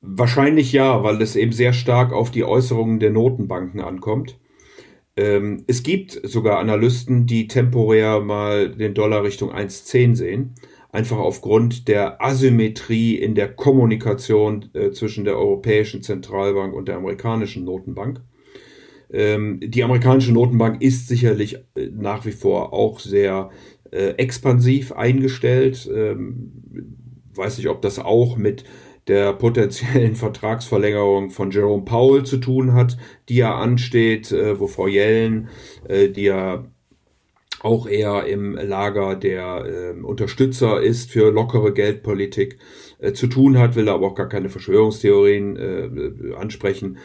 Wahrscheinlich 0.00 0.72
ja, 0.72 1.02
weil 1.02 1.22
es 1.22 1.36
eben 1.36 1.52
sehr 1.52 1.72
stark 1.72 2.12
auf 2.12 2.30
die 2.30 2.44
Äußerungen 2.44 2.98
der 2.98 3.10
Notenbanken 3.10 3.80
ankommt. 3.80 4.38
Ähm, 5.16 5.64
es 5.68 5.82
gibt 5.84 6.20
sogar 6.24 6.58
Analysten, 6.58 7.26
die 7.26 7.46
temporär 7.46 8.20
mal 8.20 8.70
den 8.70 8.94
Dollar 8.94 9.22
Richtung 9.22 9.52
1,10 9.52 10.16
sehen 10.16 10.54
einfach 10.94 11.18
aufgrund 11.18 11.88
der 11.88 12.22
Asymmetrie 12.22 13.16
in 13.16 13.34
der 13.34 13.48
Kommunikation 13.52 14.70
äh, 14.74 14.92
zwischen 14.92 15.24
der 15.24 15.36
Europäischen 15.36 16.02
Zentralbank 16.02 16.72
und 16.72 16.86
der 16.86 16.96
amerikanischen 16.96 17.64
Notenbank. 17.64 18.20
Ähm, 19.12 19.58
die 19.60 19.82
amerikanische 19.82 20.32
Notenbank 20.32 20.80
ist 20.80 21.08
sicherlich 21.08 21.56
äh, 21.74 21.88
nach 21.92 22.24
wie 22.26 22.30
vor 22.30 22.72
auch 22.72 23.00
sehr 23.00 23.50
äh, 23.90 24.10
expansiv 24.18 24.92
eingestellt. 24.92 25.90
Ähm, 25.92 26.52
weiß 27.34 27.58
nicht, 27.58 27.68
ob 27.68 27.82
das 27.82 27.98
auch 27.98 28.36
mit 28.36 28.62
der 29.08 29.32
potenziellen 29.32 30.14
Vertragsverlängerung 30.14 31.30
von 31.30 31.50
Jerome 31.50 31.84
Powell 31.84 32.22
zu 32.22 32.36
tun 32.36 32.72
hat, 32.72 32.96
die 33.28 33.36
ja 33.36 33.56
ansteht, 33.56 34.30
äh, 34.30 34.60
wo 34.60 34.68
Frau 34.68 34.86
Yellen, 34.86 35.48
äh, 35.88 36.08
die 36.08 36.22
ja 36.22 36.64
auch 37.64 37.86
eher 37.86 38.26
im 38.26 38.54
Lager 38.54 39.16
der 39.16 39.94
äh, 39.96 40.00
Unterstützer 40.00 40.82
ist 40.82 41.10
für 41.10 41.30
lockere 41.30 41.72
Geldpolitik 41.72 42.58
äh, 42.98 43.12
zu 43.12 43.26
tun 43.26 43.58
hat, 43.58 43.74
will 43.74 43.88
aber 43.88 44.06
auch 44.06 44.14
gar 44.14 44.28
keine 44.28 44.50
Verschwörungstheorien 44.50 45.56
äh, 45.56 46.34
ansprechen. 46.34 46.98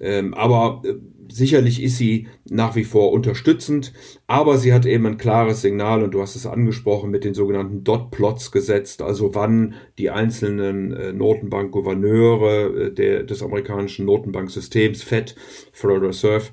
Ähm, 0.00 0.34
aber 0.34 0.82
äh, 0.84 0.94
sicherlich 1.28 1.82
ist 1.82 1.98
sie 1.98 2.28
nach 2.48 2.76
wie 2.76 2.84
vor 2.84 3.10
unterstützend, 3.10 3.92
aber 4.28 4.56
sie 4.58 4.72
hat 4.72 4.86
eben 4.86 5.06
ein 5.06 5.18
klares 5.18 5.62
Signal 5.62 6.04
und 6.04 6.14
du 6.14 6.22
hast 6.22 6.36
es 6.36 6.46
angesprochen 6.46 7.10
mit 7.10 7.24
den 7.24 7.34
sogenannten 7.34 7.82
Dot-Plots 7.82 8.52
gesetzt, 8.52 9.02
also 9.02 9.34
wann 9.34 9.74
die 9.98 10.10
einzelnen 10.10 10.92
äh, 10.92 11.12
Notenbank-Gouverneure 11.12 12.92
äh, 12.96 13.24
des 13.26 13.42
amerikanischen 13.42 14.06
Notenbanksystems, 14.06 15.02
Fed, 15.02 15.34
Federal 15.72 16.06
Reserve, 16.06 16.44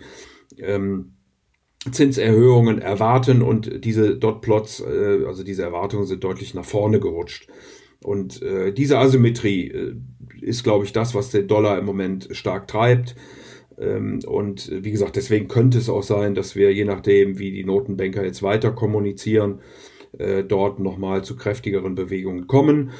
ähm, 0.57 1.14
Zinserhöhungen 1.91 2.79
erwarten 2.79 3.41
und 3.41 3.83
diese 3.85 4.15
Dot-Plots, 4.15 4.81
äh, 4.81 5.25
also 5.27 5.43
diese 5.43 5.63
Erwartungen 5.63 6.05
sind 6.05 6.23
deutlich 6.23 6.53
nach 6.53 6.65
vorne 6.65 6.99
gerutscht. 6.99 7.47
Und 8.03 8.41
äh, 8.41 8.71
diese 8.71 8.99
Asymmetrie 8.99 9.69
äh, 9.69 9.95
ist, 10.41 10.63
glaube 10.63 10.85
ich, 10.85 10.93
das, 10.93 11.15
was 11.15 11.31
den 11.31 11.47
Dollar 11.47 11.77
im 11.79 11.85
Moment 11.85 12.29
stark 12.31 12.67
treibt. 12.67 13.15
Ähm, 13.79 14.19
und 14.25 14.71
wie 14.71 14.91
gesagt, 14.91 15.15
deswegen 15.15 15.47
könnte 15.47 15.77
es 15.77 15.89
auch 15.89 16.03
sein, 16.03 16.35
dass 16.35 16.55
wir, 16.55 16.73
je 16.73 16.85
nachdem, 16.85 17.39
wie 17.39 17.51
die 17.51 17.63
Notenbanker 17.63 18.23
jetzt 18.23 18.43
weiter 18.43 18.71
kommunizieren, 18.71 19.61
äh, 20.17 20.43
dort 20.43 20.79
nochmal 20.79 21.23
zu 21.23 21.35
kräftigeren 21.35 21.95
Bewegungen 21.95 22.47
kommen. 22.47 22.91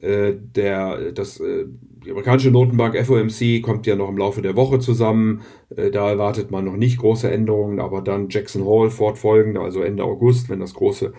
Äh, 0.00 0.34
der, 0.36 1.12
das, 1.12 1.40
äh, 1.40 1.64
die 2.04 2.10
amerikanische 2.10 2.50
Notenbank 2.50 2.96
FOMC 2.96 3.62
kommt 3.62 3.86
ja 3.86 3.96
noch 3.96 4.08
im 4.08 4.18
Laufe 4.18 4.42
der 4.42 4.56
Woche 4.56 4.78
zusammen. 4.78 5.42
Äh, 5.74 5.90
da 5.90 6.08
erwartet 6.08 6.50
man 6.50 6.64
noch 6.64 6.76
nicht 6.76 6.98
große 6.98 7.30
Änderungen, 7.30 7.80
aber 7.80 8.00
dann 8.02 8.28
Jackson 8.28 8.64
Hall 8.64 8.90
fortfolgend, 8.90 9.58
also 9.58 9.82
Ende 9.82 10.04
August, 10.04 10.48
wenn 10.48 10.60
das 10.60 10.74
große 10.74 11.12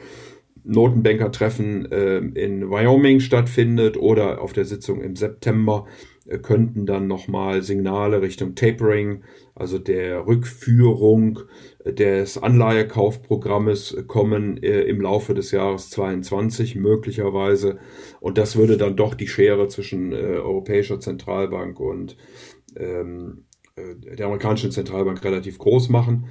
Notenbankertreffen 0.65 1.85
in 1.85 2.69
Wyoming 2.69 3.21
stattfindet 3.21 3.97
oder 3.97 4.41
auf 4.41 4.51
der 4.51 4.65
Sitzung 4.65 5.01
im 5.01 5.15
September 5.15 5.87
könnten 6.37 6.85
dann 6.85 7.07
nochmal 7.07 7.63
Signale 7.63 8.21
Richtung 8.21 8.55
Tapering, 8.55 9.23
also 9.55 9.79
der 9.79 10.27
Rückführung 10.27 11.39
des 11.85 12.37
Anleihekaufprogrammes 12.37 14.03
kommen 14.07 14.61
äh, 14.61 14.81
im 14.81 15.01
Laufe 15.01 15.33
des 15.33 15.51
Jahres 15.51 15.89
22 15.89 16.75
möglicherweise. 16.75 17.79
Und 18.19 18.37
das 18.37 18.55
würde 18.55 18.77
dann 18.77 18.95
doch 18.95 19.15
die 19.15 19.27
Schere 19.27 19.67
zwischen 19.67 20.11
äh, 20.11 20.15
Europäischer 20.15 20.99
Zentralbank 20.99 21.79
und 21.79 22.15
ähm, 22.77 23.45
äh, 23.75 24.15
der 24.15 24.27
amerikanischen 24.27 24.71
Zentralbank 24.71 25.23
relativ 25.23 25.57
groß 25.57 25.89
machen. 25.89 26.27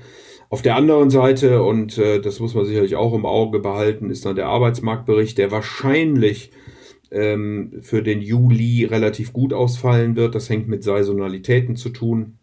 Auf 0.50 0.62
der 0.62 0.76
anderen 0.76 1.10
Seite, 1.10 1.62
und 1.62 1.98
äh, 1.98 2.20
das 2.20 2.40
muss 2.40 2.54
man 2.54 2.64
sicherlich 2.64 2.96
auch 2.96 3.12
im 3.12 3.26
Auge 3.26 3.58
behalten, 3.58 4.10
ist 4.10 4.24
dann 4.24 4.36
der 4.36 4.46
Arbeitsmarktbericht, 4.46 5.36
der 5.36 5.50
wahrscheinlich 5.50 6.52
ähm, 7.10 7.78
für 7.80 8.02
den 8.02 8.20
Juli 8.20 8.84
relativ 8.84 9.32
gut 9.32 9.52
ausfallen 9.52 10.16
wird. 10.16 10.34
Das 10.34 10.48
hängt 10.50 10.68
mit 10.68 10.82
Saisonalitäten 10.82 11.76
zu 11.76 11.90
tun 11.90 12.38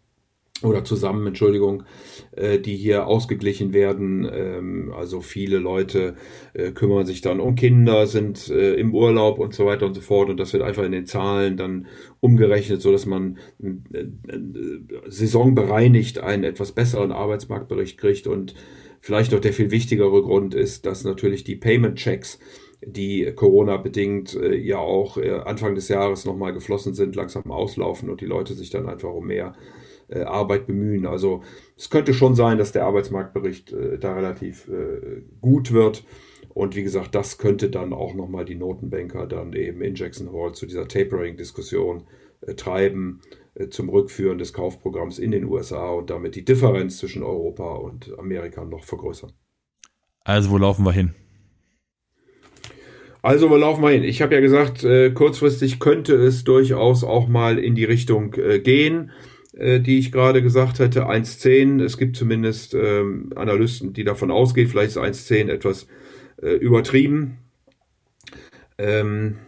oder 0.62 0.84
zusammen, 0.84 1.26
Entschuldigung, 1.26 1.82
äh, 2.32 2.58
die 2.58 2.76
hier 2.76 3.06
ausgeglichen 3.06 3.74
werden. 3.74 4.28
Ähm, 4.32 4.92
also 4.96 5.20
viele 5.20 5.58
Leute 5.58 6.14
äh, 6.54 6.70
kümmern 6.72 7.04
sich 7.04 7.20
dann 7.20 7.40
um 7.40 7.54
Kinder, 7.56 8.06
sind 8.06 8.48
äh, 8.48 8.74
im 8.74 8.94
Urlaub 8.94 9.38
und 9.38 9.54
so 9.54 9.66
weiter 9.66 9.86
und 9.86 9.94
so 9.94 10.00
fort. 10.00 10.30
Und 10.30 10.38
das 10.38 10.52
wird 10.52 10.62
einfach 10.62 10.84
in 10.84 10.92
den 10.92 11.06
Zahlen 11.06 11.56
dann 11.56 11.86
umgerechnet, 12.20 12.80
so 12.80 12.90
dass 12.90 13.04
man 13.04 13.38
äh, 13.62 13.98
äh, 13.98 14.08
saisonbereinigt 15.06 16.20
einen 16.20 16.44
etwas 16.44 16.72
besseren 16.72 17.12
Arbeitsmarktbericht 17.12 17.98
kriegt. 17.98 18.26
Und 18.26 18.54
vielleicht 19.00 19.32
noch 19.32 19.40
der 19.40 19.52
viel 19.52 19.70
wichtigere 19.70 20.22
Grund 20.22 20.54
ist, 20.54 20.86
dass 20.86 21.04
natürlich 21.04 21.44
die 21.44 21.56
Payment 21.56 21.96
Checks 21.96 22.38
die 22.84 23.32
Corona-bedingt 23.34 24.34
äh, 24.34 24.54
ja 24.56 24.78
auch 24.78 25.16
äh, 25.16 25.30
Anfang 25.30 25.74
des 25.74 25.88
Jahres 25.88 26.24
nochmal 26.24 26.52
geflossen 26.52 26.94
sind, 26.94 27.16
langsam 27.16 27.50
auslaufen 27.50 28.10
und 28.10 28.20
die 28.20 28.26
Leute 28.26 28.54
sich 28.54 28.70
dann 28.70 28.88
einfach 28.88 29.12
um 29.12 29.26
mehr 29.26 29.54
äh, 30.08 30.20
Arbeit 30.20 30.66
bemühen. 30.66 31.06
Also 31.06 31.42
es 31.76 31.90
könnte 31.90 32.14
schon 32.14 32.34
sein, 32.34 32.58
dass 32.58 32.72
der 32.72 32.84
Arbeitsmarktbericht 32.84 33.72
äh, 33.72 33.98
da 33.98 34.14
relativ 34.14 34.68
äh, 34.68 35.22
gut 35.40 35.72
wird. 35.72 36.04
Und 36.54 36.76
wie 36.76 36.82
gesagt, 36.82 37.14
das 37.14 37.38
könnte 37.38 37.70
dann 37.70 37.92
auch 37.92 38.14
nochmal 38.14 38.44
die 38.44 38.54
Notenbanker 38.54 39.26
dann 39.26 39.52
eben 39.52 39.82
in 39.82 39.94
Jackson 39.94 40.32
Hall 40.32 40.52
zu 40.52 40.66
dieser 40.66 40.88
Tapering-Diskussion 40.88 42.04
äh, 42.42 42.54
treiben, 42.54 43.20
zum 43.70 43.88
Rückführen 43.88 44.36
des 44.36 44.52
Kaufprogramms 44.52 45.18
in 45.18 45.30
den 45.30 45.46
USA 45.46 45.88
und 45.88 46.10
damit 46.10 46.36
die 46.36 46.44
Differenz 46.44 46.98
zwischen 46.98 47.22
Europa 47.22 47.76
und 47.76 48.12
Amerika 48.18 48.66
noch 48.66 48.84
vergrößern. 48.84 49.32
Also 50.24 50.50
wo 50.50 50.58
laufen 50.58 50.84
wir 50.84 50.92
hin? 50.92 51.14
Also 53.26 53.50
wo 53.50 53.56
laufen 53.56 53.82
wir 53.82 53.90
hin? 53.90 54.04
Ich 54.04 54.22
habe 54.22 54.36
ja 54.36 54.40
gesagt, 54.40 54.84
äh, 54.84 55.10
kurzfristig 55.10 55.80
könnte 55.80 56.14
es 56.14 56.44
durchaus 56.44 57.02
auch 57.02 57.26
mal 57.26 57.58
in 57.58 57.74
die 57.74 57.82
Richtung 57.82 58.34
äh, 58.34 58.60
gehen. 58.60 59.10
Äh, 59.52 59.80
die 59.80 59.98
ich 59.98 60.12
gerade 60.12 60.42
gesagt 60.42 60.78
hätte, 60.78 61.08
1,10. 61.08 61.82
Es 61.82 61.98
gibt 61.98 62.16
zumindest 62.16 62.74
ähm, 62.74 63.30
Analysten, 63.34 63.92
die 63.92 64.04
davon 64.04 64.30
ausgehen, 64.30 64.68
vielleicht 64.68 64.90
ist 64.90 64.98
1,10 64.98 65.50
etwas 65.50 65.88
äh, 66.40 66.52
übertrieben. 66.52 67.38
Ähm, 68.78 69.38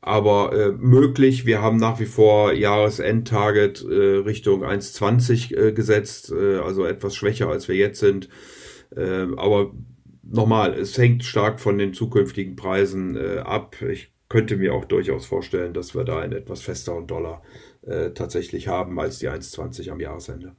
aber 0.00 0.54
äh, 0.54 0.72
möglich. 0.72 1.44
Wir 1.44 1.60
haben 1.60 1.76
nach 1.76 2.00
wie 2.00 2.06
vor 2.06 2.54
Jahresendtarget 2.54 3.84
äh, 3.84 4.22
Richtung 4.24 4.64
1,20 4.64 5.54
äh, 5.54 5.72
gesetzt, 5.72 6.32
äh, 6.32 6.60
also 6.60 6.86
etwas 6.86 7.14
schwächer 7.14 7.48
als 7.48 7.68
wir 7.68 7.76
jetzt 7.76 8.00
sind. 8.00 8.30
Äh, 8.96 9.26
aber 9.36 9.74
nochmal, 10.30 10.74
es 10.74 10.96
hängt 10.96 11.24
stark 11.24 11.60
von 11.60 11.78
den 11.78 11.94
zukünftigen 11.94 12.56
Preisen 12.56 13.16
äh, 13.16 13.38
ab. 13.38 13.76
Ich 13.82 14.12
könnte 14.28 14.56
mir 14.56 14.74
auch 14.74 14.84
durchaus 14.84 15.26
vorstellen, 15.26 15.72
dass 15.72 15.94
wir 15.94 16.04
da 16.04 16.20
einen 16.20 16.32
etwas 16.32 16.60
festeren 16.60 17.06
Dollar 17.06 17.42
äh, 17.82 18.10
tatsächlich 18.10 18.68
haben 18.68 19.00
als 19.00 19.18
die 19.18 19.28
1,20 19.28 19.90
am 19.90 20.00
Jahresende. 20.00 20.54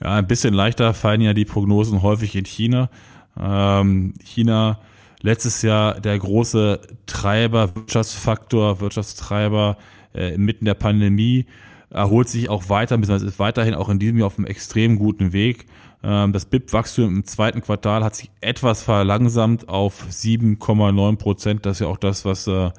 Ja, 0.00 0.14
ein 0.14 0.26
bisschen 0.26 0.54
leichter 0.54 0.94
fallen 0.94 1.20
ja 1.20 1.34
die 1.34 1.44
Prognosen 1.44 2.02
häufig 2.02 2.34
in 2.34 2.44
China. 2.44 2.90
Ähm, 3.38 4.14
China 4.22 4.80
letztes 5.20 5.62
Jahr 5.62 6.00
der 6.00 6.18
große 6.18 6.80
Treiber, 7.06 7.74
Wirtschaftsfaktor, 7.74 8.80
Wirtschaftstreiber 8.80 9.76
äh, 10.14 10.34
inmitten 10.34 10.64
der 10.64 10.74
Pandemie, 10.74 11.46
erholt 11.90 12.28
sich 12.28 12.48
auch 12.48 12.68
weiter, 12.68 12.96
beziehungsweise 12.96 13.26
ist 13.28 13.38
weiterhin 13.38 13.74
auch 13.74 13.88
in 13.88 13.98
diesem 13.98 14.18
Jahr 14.18 14.26
auf 14.26 14.38
einem 14.38 14.46
extrem 14.46 14.98
guten 14.98 15.32
Weg. 15.32 15.66
Ähm, 16.02 16.32
das 16.32 16.46
BIP-Wachstum 16.46 17.08
im 17.08 17.24
zweiten 17.24 17.60
Quartal 17.60 18.04
hat 18.04 18.16
sich 18.16 18.30
etwas 18.40 18.82
verlangsamt 18.82 19.68
auf 19.68 20.06
7,9 20.10 21.16
Prozent. 21.16 21.66
Das 21.66 21.76
ist 21.76 21.80
ja 21.80 21.86
auch 21.86 21.96
das, 21.96 22.24
was 22.24 22.46
äh, 22.46 22.70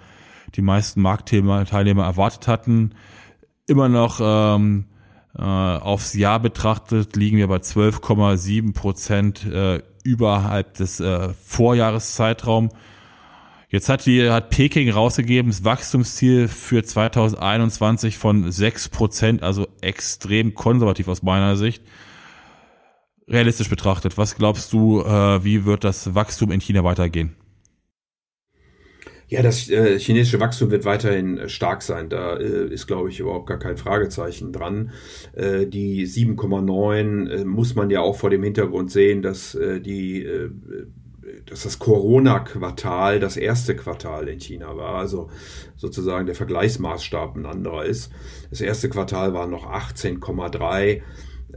die 0.55 0.61
meisten 0.61 1.01
Marktteilnehmer 1.01 2.05
erwartet 2.05 2.47
hatten 2.47 2.93
immer 3.69 3.87
noch 3.87 4.19
ähm, 4.21 4.85
äh, 5.37 5.41
aufs 5.41 6.13
Jahr 6.15 6.39
betrachtet 6.39 7.15
liegen 7.15 7.37
wir 7.37 7.47
bei 7.47 7.57
12,7 7.57 8.73
Prozent 8.73 9.45
äh, 9.45 9.81
überhalb 10.03 10.73
des 10.73 10.99
äh, 10.99 11.29
Vorjahreszeitraum. 11.33 12.69
Jetzt 13.69 13.87
hat 13.87 14.07
die 14.07 14.29
hat 14.31 14.49
Peking 14.49 14.89
rausgegeben 14.89 15.51
das 15.51 15.63
Wachstumsziel 15.63 16.47
für 16.47 16.83
2021 16.83 18.17
von 18.17 18.51
6 18.51 18.89
Prozent, 18.89 19.43
also 19.43 19.67
extrem 19.81 20.55
konservativ 20.55 21.07
aus 21.07 21.21
meiner 21.21 21.55
Sicht. 21.55 21.83
Realistisch 23.29 23.69
betrachtet, 23.69 24.17
was 24.17 24.35
glaubst 24.35 24.73
du, 24.73 25.01
äh, 25.01 25.43
wie 25.43 25.65
wird 25.65 25.83
das 25.83 26.15
Wachstum 26.15 26.51
in 26.51 26.59
China 26.59 26.83
weitergehen? 26.83 27.35
Ja, 29.27 29.43
das 29.43 29.69
äh, 29.69 29.99
chinesische 29.99 30.39
Wachstum 30.39 30.71
wird 30.71 30.85
weiterhin 30.85 31.37
äh, 31.37 31.49
stark 31.49 31.83
sein. 31.83 32.09
Da 32.09 32.37
äh, 32.37 32.73
ist, 32.73 32.87
glaube 32.87 33.09
ich, 33.09 33.19
überhaupt 33.19 33.45
gar 33.45 33.59
kein 33.59 33.77
Fragezeichen 33.77 34.51
dran. 34.51 34.89
Äh, 35.33 35.67
die 35.67 36.07
7,9 36.07 37.29
äh, 37.29 37.45
muss 37.45 37.75
man 37.75 37.91
ja 37.91 38.01
auch 38.01 38.15
vor 38.15 38.31
dem 38.31 38.41
Hintergrund 38.41 38.89
sehen, 38.91 39.21
dass 39.21 39.57
die 39.59 40.27
dass 41.45 41.63
das 41.63 41.77
Corona-Quartal 41.77 43.19
das 43.19 43.37
erste 43.37 43.75
Quartal 43.75 44.27
in 44.27 44.39
China 44.39 44.75
war, 44.77 44.95
also 44.95 45.29
sozusagen 45.75 46.25
der 46.25 46.35
Vergleichsmaßstab 46.35 47.35
ein 47.35 47.45
anderer 47.45 47.85
ist. 47.85 48.11
Das 48.49 48.61
erste 48.61 48.89
Quartal 48.89 49.33
war 49.33 49.45
noch 49.45 49.65
18,3. 49.65 51.01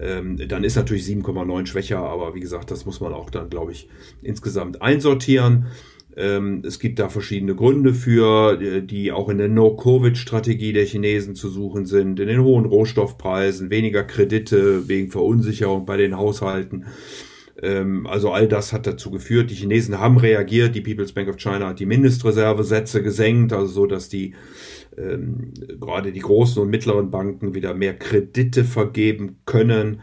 Ähm, 0.02 0.36
dann 0.48 0.64
ist 0.64 0.76
natürlich 0.76 1.04
7,9 1.04 1.66
schwächer, 1.66 1.98
aber 1.98 2.34
wie 2.34 2.40
gesagt, 2.40 2.70
das 2.70 2.84
muss 2.84 3.00
man 3.00 3.12
auch 3.12 3.30
dann, 3.30 3.48
glaube 3.48 3.72
ich, 3.72 3.88
insgesamt 4.22 4.82
einsortieren. 4.82 5.66
Ähm, 6.16 6.62
es 6.66 6.78
gibt 6.78 6.98
da 6.98 7.08
verschiedene 7.08 7.54
Gründe 7.54 7.94
für, 7.94 8.60
äh, 8.60 8.82
die 8.82 9.12
auch 9.12 9.28
in 9.28 9.38
der 9.38 9.48
No-Covid-Strategie 9.48 10.72
der 10.72 10.84
Chinesen 10.84 11.34
zu 11.34 11.48
suchen 11.48 11.86
sind, 11.86 12.20
in 12.20 12.28
den 12.28 12.42
hohen 12.42 12.66
Rohstoffpreisen, 12.66 13.70
weniger 13.70 14.02
Kredite 14.02 14.88
wegen 14.88 15.10
Verunsicherung 15.10 15.86
bei 15.86 15.96
den 15.96 16.16
Haushalten. 16.16 16.84
Ähm, 17.60 18.06
also 18.06 18.30
all 18.32 18.48
das 18.48 18.72
hat 18.72 18.86
dazu 18.86 19.10
geführt. 19.10 19.50
Die 19.50 19.54
Chinesen 19.54 19.98
haben 19.98 20.18
reagiert. 20.18 20.74
Die 20.74 20.80
People's 20.80 21.12
Bank 21.12 21.28
of 21.28 21.36
China 21.36 21.68
hat 21.68 21.80
die 21.80 21.86
Mindestreservesätze 21.86 23.02
gesenkt, 23.02 23.52
also 23.52 23.66
so, 23.66 23.86
dass 23.86 24.08
die 24.08 24.34
ähm, 24.96 25.52
gerade 25.80 26.12
die 26.12 26.20
großen 26.20 26.62
und 26.62 26.68
mittleren 26.68 27.10
Banken 27.10 27.54
wieder 27.54 27.74
mehr 27.74 27.94
Kredite 27.94 28.64
vergeben 28.64 29.38
können. 29.46 30.00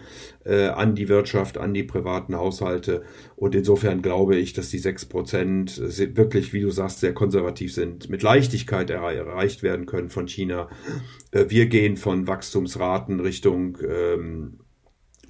äh, 0.49 0.67
an 0.67 0.95
die 0.95 1.09
Wirtschaft, 1.09 1.57
an 1.57 1.73
die 1.73 1.83
privaten 1.83 2.35
Haushalte. 2.35 3.03
Und 3.35 3.55
insofern 3.55 4.01
glaube 4.01 4.35
ich, 4.35 4.53
dass 4.53 4.69
die 4.69 4.79
sechs 4.79 5.05
Prozent 5.05 5.79
wirklich, 6.15 6.53
wie 6.53 6.61
du 6.61 6.71
sagst, 6.71 6.99
sehr 6.99 7.13
konservativ 7.13 7.73
sind, 7.73 8.09
mit 8.09 8.23
Leichtigkeit 8.23 8.89
erreicht 8.89 9.63
werden 9.63 9.85
können 9.85 10.09
von 10.09 10.27
China. 10.27 10.69
Äh, 11.31 11.45
wir 11.49 11.67
gehen 11.67 11.97
von 11.97 12.27
Wachstumsraten 12.27 13.19
Richtung 13.19 13.77
ähm, 13.87 14.59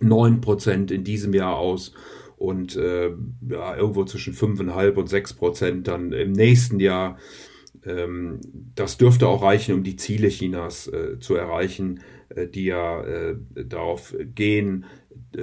neun 0.02 0.34
ähm, 0.34 0.42
Prozent 0.42 0.92
in 0.92 1.04
diesem 1.04 1.34
Jahr 1.34 1.58
aus 1.58 1.94
und 2.38 2.76
äh, 2.78 3.12
ja, 3.50 3.76
irgendwo 3.76 4.06
zwischen 4.06 4.34
fünfeinhalb 4.34 4.98
und 4.98 5.08
sechs 5.08 5.34
Prozent 5.34 5.88
dann 5.88 6.14
im 6.14 6.32
nächsten 6.32 6.80
Jahr. 6.80 7.18
Ähm, 7.86 8.40
das 8.76 8.98
dürfte 8.98 9.28
auch 9.28 9.44
reichen, 9.44 9.76
um 9.76 9.84
die 9.84 9.98
Ziele 9.98 10.30
Chinas 10.30 10.88
äh, 10.88 11.20
zu 11.20 11.36
erreichen, 11.36 12.00
äh, 12.30 12.48
die 12.48 12.66
ja 12.66 13.04
äh, 13.04 13.36
darauf 13.66 14.16
gehen, 14.36 14.86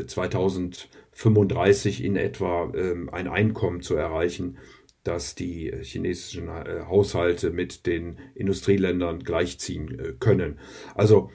2035 0.07 2.03
äh, 2.03 2.07
in 2.07 2.17
etwa 2.17 2.73
ähm, 2.75 3.11
ein 3.11 3.29
Einkommen 3.29 3.83
zu 3.83 3.95
erreichen, 3.95 4.57
das 5.05 5.35
die 5.35 5.73
chinesischen 5.83 6.49
äh, 6.49 6.85
Haushalte 6.89 7.51
mit 7.51 7.87
den 7.87 8.19
Industrieländern 8.35 9.21
gleichziehen 9.21 10.17
können. 10.19 10.59
Also 10.95 11.31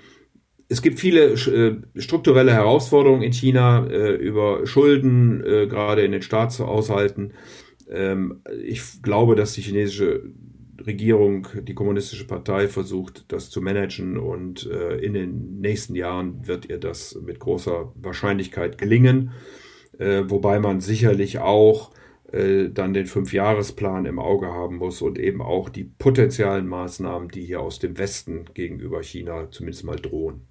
es 0.71 0.81
gibt 0.81 1.01
viele 1.01 1.33
äh, 1.33 1.99
strukturelle 1.99 2.53
Herausforderungen 2.53 3.23
in 3.23 3.33
China 3.33 3.87
äh, 3.87 4.15
über 4.15 4.65
Schulden, 4.65 5.43
äh, 5.43 5.67
gerade 5.67 6.03
in 6.03 6.13
den 6.13 6.21
Staatshaushalten. 6.21 7.33
Ähm, 7.89 8.41
ich 8.63 9.01
glaube, 9.01 9.35
dass 9.35 9.51
die 9.51 9.63
chinesische 9.63 10.31
Regierung, 10.79 11.47
die 11.61 11.75
kommunistische 11.75 12.25
Partei 12.25 12.69
versucht, 12.69 13.25
das 13.27 13.49
zu 13.49 13.61
managen 13.61 14.17
und 14.17 14.65
in 14.65 15.13
den 15.13 15.59
nächsten 15.59 15.93
Jahren 15.93 16.47
wird 16.47 16.67
ihr 16.71 16.79
das 16.79 17.19
mit 17.23 17.39
großer 17.39 17.93
Wahrscheinlichkeit 17.93 18.79
gelingen, 18.79 19.29
wobei 19.99 20.57
man 20.57 20.79
sicherlich 20.79 21.37
auch 21.37 21.91
dann 22.31 22.95
den 22.95 23.05
Fünfjahresplan 23.05 24.07
im 24.07 24.17
Auge 24.17 24.47
haben 24.47 24.77
muss 24.77 25.03
und 25.03 25.19
eben 25.19 25.43
auch 25.43 25.69
die 25.69 25.83
potenziellen 25.83 26.67
Maßnahmen, 26.67 27.29
die 27.29 27.45
hier 27.45 27.61
aus 27.61 27.77
dem 27.77 27.99
Westen 27.99 28.45
gegenüber 28.55 29.03
China 29.03 29.51
zumindest 29.51 29.83
mal 29.83 29.97
drohen. 29.97 30.47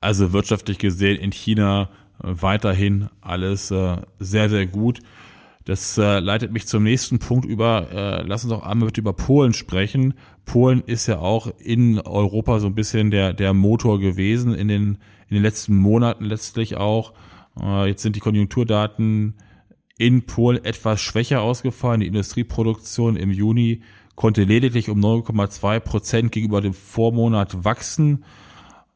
Also 0.00 0.32
wirtschaftlich 0.32 0.78
gesehen 0.78 1.18
in 1.18 1.32
China 1.32 1.90
äh, 2.22 2.28
weiterhin 2.28 3.08
alles 3.20 3.70
äh, 3.70 3.96
sehr, 4.18 4.48
sehr 4.48 4.66
gut. 4.66 5.00
Das 5.64 5.98
äh, 5.98 6.20
leitet 6.20 6.50
mich 6.52 6.66
zum 6.66 6.84
nächsten 6.84 7.18
Punkt 7.18 7.44
über. 7.44 7.88
Äh, 7.92 8.22
lass 8.22 8.44
uns 8.44 8.52
auch 8.54 8.62
einmal 8.62 8.90
über 8.96 9.12
Polen 9.12 9.52
sprechen. 9.52 10.14
Polen 10.46 10.82
ist 10.86 11.08
ja 11.08 11.18
auch 11.18 11.52
in 11.58 11.98
Europa 12.00 12.58
so 12.60 12.68
ein 12.68 12.74
bisschen 12.74 13.10
der, 13.10 13.34
der 13.34 13.52
Motor 13.52 14.00
gewesen 14.00 14.54
in 14.54 14.68
den, 14.68 14.98
in 15.28 15.34
den 15.34 15.42
letzten 15.42 15.76
Monaten 15.76 16.24
letztlich 16.24 16.76
auch. 16.76 17.12
Äh, 17.60 17.88
jetzt 17.88 18.02
sind 18.02 18.16
die 18.16 18.20
Konjunkturdaten 18.20 19.34
in 19.98 20.22
Polen 20.22 20.64
etwas 20.64 21.00
schwächer 21.00 21.42
ausgefallen. 21.42 22.00
Die 22.00 22.06
Industrieproduktion 22.06 23.16
im 23.16 23.30
Juni 23.30 23.82
konnte 24.14 24.44
lediglich 24.44 24.88
um 24.88 25.00
9,2 25.00 25.80
Prozent 25.80 26.32
gegenüber 26.32 26.60
dem 26.60 26.72
Vormonat 26.72 27.64
wachsen. 27.64 28.24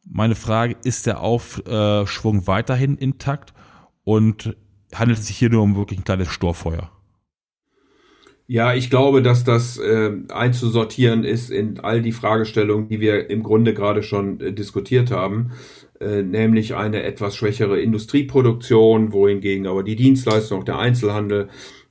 Meine 0.05 0.35
Frage, 0.35 0.77
ist 0.85 1.07
der 1.07 1.21
Aufschwung 1.21 2.47
weiterhin 2.47 2.97
intakt 2.97 3.55
und 4.05 4.57
handelt 4.95 5.19
es 5.19 5.27
sich 5.27 5.37
hier 5.37 5.51
nur 5.51 5.63
um 5.63 5.77
wirklich 5.77 6.01
ein 6.01 6.05
kleines 6.05 6.29
Storfeuer? 6.29 6.91
Ja, 8.47 8.75
ich 8.75 8.91
glaube, 8.91 9.23
dass 9.23 9.45
das 9.45 9.79
äh, 9.79 10.11
einzusortieren 10.29 11.25
ist 11.25 11.51
in 11.51 11.81
all 11.81 12.03
die 12.03 12.13
Fragestellungen, 12.13 12.89
die 12.89 13.01
wir 13.01 13.31
im 13.31 13.43
Grunde 13.43 13.73
gerade 13.73 14.03
schon 14.03 14.41
äh, 14.41 14.53
diskutiert 14.53 15.11
haben, 15.11 15.53
äh, 16.01 16.23
nämlich 16.23 16.75
eine 16.75 17.03
etwas 17.03 17.37
schwächere 17.37 17.81
Industrieproduktion, 17.81 19.13
wohingegen 19.13 19.67
aber 19.67 19.83
die 19.83 19.97
Dienstleistung, 19.97 20.65
der 20.65 20.79
Einzelhandel 20.79 21.49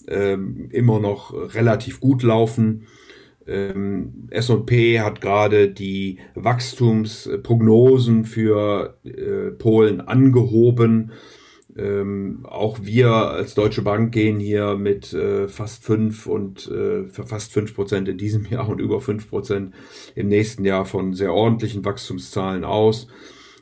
äh, 0.08 0.38
immer 0.70 1.00
noch 1.00 1.34
relativ 1.56 2.00
gut 2.00 2.22
laufen. 2.22 2.86
Ähm, 3.52 4.28
S&P 4.30 5.02
hat 5.02 5.20
gerade 5.20 5.70
die 5.70 6.20
Wachstumsprognosen 6.36 8.26
für 8.26 8.98
äh, 9.04 9.52
Polen 9.52 10.00
angehoben. 10.00 11.12
Ähm, 11.78 12.46
auch 12.46 12.80
wir 12.82 13.12
als 13.12 13.54
Deutsche 13.54 13.82
Bank 13.82 14.14
gehen 14.14 14.40
hier 14.40 14.76
mit 14.76 15.14
äh, 15.14 15.48
fast 15.48 15.84
fünf 15.84 16.28
und 16.28 16.68
äh, 16.70 17.08
fast 17.08 17.54
fünf 17.54 17.76
Prozent 17.76 18.08
in 18.08 18.18
diesem 18.18 18.46
Jahr 18.50 18.70
und 18.70 18.80
über 18.80 19.02
fünf 19.02 19.30
Prozent 19.30 19.74
im 20.16 20.28
nächsten 20.28 20.66
Jahr 20.66 20.86
von 20.86 21.14
sehr 21.14 21.34
ordentlichen 21.34 21.84
Wachstumszahlen 21.84 22.64
aus. 22.64 23.08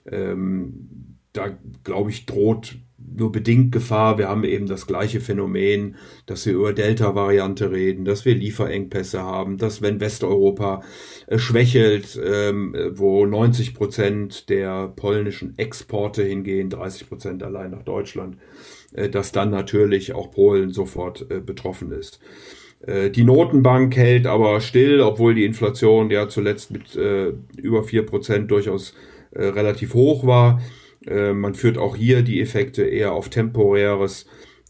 Ähm, 0.06 1.18
da 1.34 1.58
glaube 1.84 2.10
ich 2.10 2.26
droht 2.26 2.78
nur 3.16 3.32
bedingt 3.32 3.72
Gefahr. 3.72 4.18
Wir 4.18 4.30
haben 4.30 4.44
eben 4.44 4.68
das 4.68 4.88
gleiche 4.88 5.20
Phänomen, 5.20 5.96
dass 6.26 6.46
wir 6.46 6.54
über 6.54 6.74
Delta-Variante 6.74 7.72
reden, 7.72 8.06
dass 8.06 8.26
wir 8.26 8.36
Lieferengpässe 8.36 9.22
haben, 9.22 9.58
dass 9.58 9.82
wenn 9.82 10.00
Westeuropa 10.00 10.82
äh, 11.28 11.38
schwächelt, 11.38 12.20
ähm, 12.24 12.76
wo 12.92 13.26
90 13.26 13.74
Prozent 13.74 14.50
der 14.50 14.88
polnischen 14.96 15.58
Exporte 15.58 16.24
hingehen, 16.24 16.70
30 16.70 17.08
Prozent 17.08 17.44
allein 17.44 17.72
nach 17.72 17.84
Deutschland, 17.84 18.38
äh, 18.94 19.10
dass 19.10 19.32
dann 19.32 19.52
natürlich 19.52 20.14
auch 20.14 20.32
Polen 20.32 20.72
sofort 20.72 21.26
äh, 21.30 21.40
betroffen 21.40 21.92
ist. 21.92 22.20
Die 22.82 23.26
Notenbank 23.26 23.98
hält 23.98 24.26
aber 24.26 24.62
still, 24.62 25.02
obwohl 25.02 25.36
die 25.36 25.44
Inflation 25.44 26.10
ja 26.12 26.30
zuletzt 26.30 26.72
mit 26.72 26.96
über 27.58 27.84
vier 27.84 28.06
Prozent 28.06 28.50
durchaus 28.50 28.94
relativ 29.34 29.94
hoch 29.96 30.26
war. 30.26 30.62
Äh, 31.06 31.34
man 31.34 31.56
führt 31.56 31.78
auch 31.78 31.96
hier 31.96 32.22
die 32.22 32.42
Effekte 32.42 32.84
eher 32.84 33.14
auf 33.14 33.30
temporäres 33.30 34.26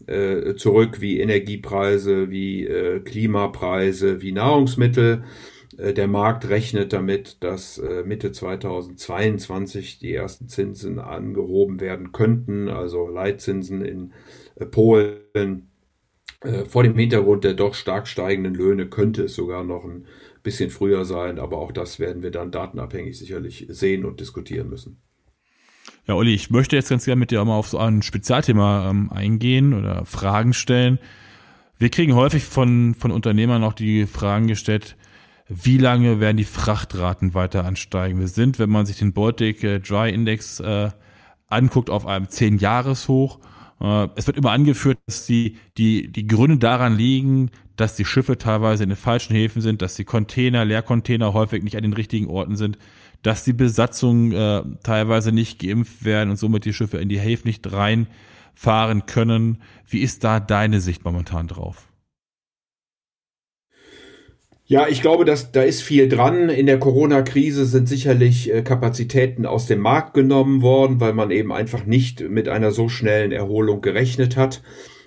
äh, 0.06 0.54
zurück, 0.54 1.00
wie 1.00 1.20
Energiepreise, 1.20 2.30
wie 2.30 2.66
äh, 2.66 3.00
Klimapreise, 3.00 4.22
wie 4.22 4.32
Nahrungsmittel. 4.32 5.24
Der 5.78 6.08
Markt 6.08 6.50
rechnet 6.50 6.92
damit, 6.92 7.42
dass 7.42 7.80
Mitte 8.04 8.32
2022 8.32 9.98
die 9.98 10.12
ersten 10.12 10.46
Zinsen 10.46 10.98
angehoben 10.98 11.80
werden 11.80 12.12
könnten, 12.12 12.68
also 12.68 13.08
Leitzinsen 13.08 13.82
in 13.82 14.12
Polen. 14.72 15.70
Vor 16.66 16.82
dem 16.82 16.98
Hintergrund 16.98 17.44
der 17.44 17.54
doch 17.54 17.72
stark 17.72 18.08
steigenden 18.08 18.54
Löhne 18.54 18.88
könnte 18.90 19.22
es 19.22 19.34
sogar 19.34 19.64
noch 19.64 19.84
ein 19.84 20.04
bisschen 20.42 20.68
früher 20.68 21.06
sein, 21.06 21.38
aber 21.38 21.56
auch 21.56 21.72
das 21.72 21.98
werden 21.98 22.22
wir 22.22 22.32
dann 22.32 22.50
datenabhängig 22.50 23.18
sicherlich 23.18 23.66
sehen 23.70 24.04
und 24.04 24.20
diskutieren 24.20 24.68
müssen. 24.68 25.00
Ja, 26.10 26.16
Olli, 26.16 26.34
ich 26.34 26.50
möchte 26.50 26.74
jetzt 26.74 26.88
ganz 26.88 27.04
gerne 27.04 27.20
mit 27.20 27.30
dir 27.30 27.40
auch 27.40 27.44
mal 27.44 27.54
auf 27.54 27.68
so 27.68 27.78
ein 27.78 28.02
Spezialthema 28.02 28.90
ähm, 28.90 29.12
eingehen 29.12 29.72
oder 29.72 30.04
Fragen 30.04 30.54
stellen. 30.54 30.98
Wir 31.78 31.88
kriegen 31.88 32.16
häufig 32.16 32.42
von, 32.42 32.96
von 32.96 33.12
Unternehmern 33.12 33.62
auch 33.62 33.74
die 33.74 34.06
Fragen 34.06 34.48
gestellt, 34.48 34.96
wie 35.48 35.78
lange 35.78 36.18
werden 36.18 36.36
die 36.36 36.42
Frachtraten 36.42 37.34
weiter 37.34 37.64
ansteigen? 37.64 38.18
Wir 38.18 38.26
sind, 38.26 38.58
wenn 38.58 38.70
man 38.70 38.86
sich 38.86 38.98
den 38.98 39.12
Baltic 39.12 39.62
äh, 39.62 39.78
Dry 39.78 40.10
Index 40.12 40.58
äh, 40.58 40.90
anguckt, 41.46 41.90
auf 41.90 42.06
einem 42.06 42.26
10-Jahres-Hoch. 42.26 43.38
Äh, 43.80 44.08
es 44.16 44.26
wird 44.26 44.36
immer 44.36 44.50
angeführt, 44.50 44.98
dass 45.06 45.26
die, 45.26 45.58
die, 45.78 46.10
die 46.10 46.26
Gründe 46.26 46.58
daran 46.58 46.96
liegen, 46.96 47.52
dass 47.76 47.94
die 47.94 48.04
Schiffe 48.04 48.36
teilweise 48.36 48.82
in 48.82 48.88
den 48.88 48.98
falschen 48.98 49.36
Häfen 49.36 49.62
sind, 49.62 49.80
dass 49.80 49.94
die 49.94 50.04
Container, 50.04 50.64
Leercontainer 50.64 51.34
häufig 51.34 51.62
nicht 51.62 51.76
an 51.76 51.82
den 51.82 51.92
richtigen 51.92 52.26
Orten 52.26 52.56
sind 52.56 52.78
dass 53.22 53.44
die 53.44 53.52
Besatzungen 53.52 54.32
äh, 54.32 54.62
teilweise 54.82 55.32
nicht 55.32 55.58
geimpft 55.58 56.04
werden 56.04 56.30
und 56.30 56.36
somit 56.36 56.64
die 56.64 56.72
Schiffe 56.72 56.98
in 56.98 57.08
die 57.08 57.20
Häfen 57.20 57.48
nicht 57.48 57.70
reinfahren 57.72 59.06
können. 59.06 59.62
Wie 59.88 60.00
ist 60.00 60.24
da 60.24 60.40
deine 60.40 60.80
Sicht 60.80 61.04
momentan 61.04 61.46
drauf? 61.48 61.90
Ja, 64.70 64.86
ich 64.86 65.02
glaube, 65.02 65.24
dass 65.24 65.50
da 65.50 65.62
ist 65.62 65.82
viel 65.82 66.08
dran. 66.08 66.48
In 66.48 66.66
der 66.66 66.78
Corona-Krise 66.78 67.64
sind 67.64 67.88
sicherlich 67.88 68.54
äh, 68.54 68.62
Kapazitäten 68.62 69.44
aus 69.44 69.66
dem 69.66 69.80
Markt 69.80 70.14
genommen 70.14 70.62
worden, 70.62 71.00
weil 71.00 71.12
man 71.12 71.32
eben 71.32 71.52
einfach 71.52 71.86
nicht 71.86 72.20
mit 72.20 72.48
einer 72.48 72.70
so 72.70 72.88
schnellen 72.88 73.32
Erholung 73.32 73.80
gerechnet 73.80 74.36
hat. 74.36 74.62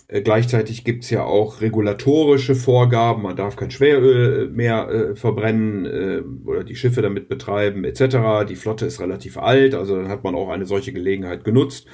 Äh, 0.07 0.21
gleichzeitig 0.21 0.83
gibt's 0.83 1.09
ja 1.09 1.23
auch 1.23 1.61
regulatorische 1.61 2.55
Vorgaben, 2.55 3.23
man 3.23 3.35
darf 3.35 3.55
kein 3.55 3.71
Schweröl 3.71 4.49
mehr 4.49 4.89
äh, 4.89 5.15
verbrennen 5.15 5.85
äh, 5.85 6.21
oder 6.45 6.63
die 6.63 6.75
Schiffe 6.75 7.01
damit 7.01 7.29
betreiben 7.29 7.83
etc. 7.83 8.47
Die 8.47 8.55
Flotte 8.55 8.85
ist 8.85 8.99
relativ 8.99 9.37
alt, 9.37 9.75
also 9.75 10.07
hat 10.07 10.23
man 10.23 10.35
auch 10.35 10.49
eine 10.49 10.65
solche 10.65 10.93
Gelegenheit 10.93 11.43
genutzt. 11.43 11.87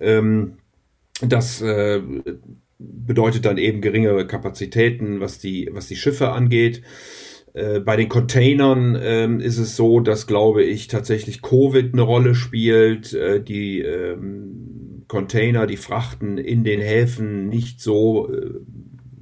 Ähm, 0.00 0.58
das 1.20 1.60
äh, 1.62 2.00
bedeutet 2.78 3.44
dann 3.44 3.58
eben 3.58 3.80
geringere 3.80 4.26
Kapazitäten, 4.26 5.20
was 5.20 5.38
die, 5.38 5.68
was 5.72 5.88
die 5.88 5.96
Schiffe 5.96 6.30
angeht. 6.30 6.82
Äh, 7.54 7.80
bei 7.80 7.96
den 7.96 8.08
Containern 8.08 8.96
ähm, 9.00 9.40
ist 9.40 9.58
es 9.58 9.76
so, 9.76 10.00
dass, 10.00 10.26
glaube 10.26 10.62
ich, 10.62 10.86
tatsächlich 10.86 11.42
Covid 11.42 11.92
eine 11.92 12.02
Rolle 12.02 12.34
spielt. 12.34 13.14
Äh, 13.14 13.42
die 13.42 13.80
ähm, 13.80 14.87
Container, 15.08 15.66
die 15.66 15.76
Frachten 15.78 16.38
in 16.38 16.62
den 16.64 16.80
Häfen 16.80 17.48
nicht 17.48 17.80
so 17.80 18.32
äh, 18.32 18.50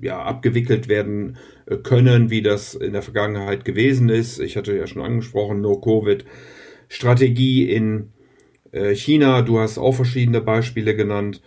ja, 0.03 0.23
abgewickelt 0.23 0.89
werden 0.89 1.37
äh, 1.67 1.77
können, 1.77 2.31
wie 2.31 2.43
das 2.43 2.75
in 2.75 2.93
der 2.93 3.03
Vergangenheit 3.03 3.65
gewesen 3.65 4.09
ist. 4.11 4.39
Ich 4.41 4.57
hatte 4.57 4.77
ja 4.77 4.87
schon 4.87 5.03
angesprochen, 5.03 5.61
No-Covid-Strategie 5.63 7.71
in 7.71 8.13
Äh, 8.73 8.95
China, 8.97 9.43
du 9.43 9.59
hast 9.61 9.79
auch 9.79 9.95
verschiedene 9.95 10.41
Beispiele 10.41 10.97
genannt. 10.97 11.41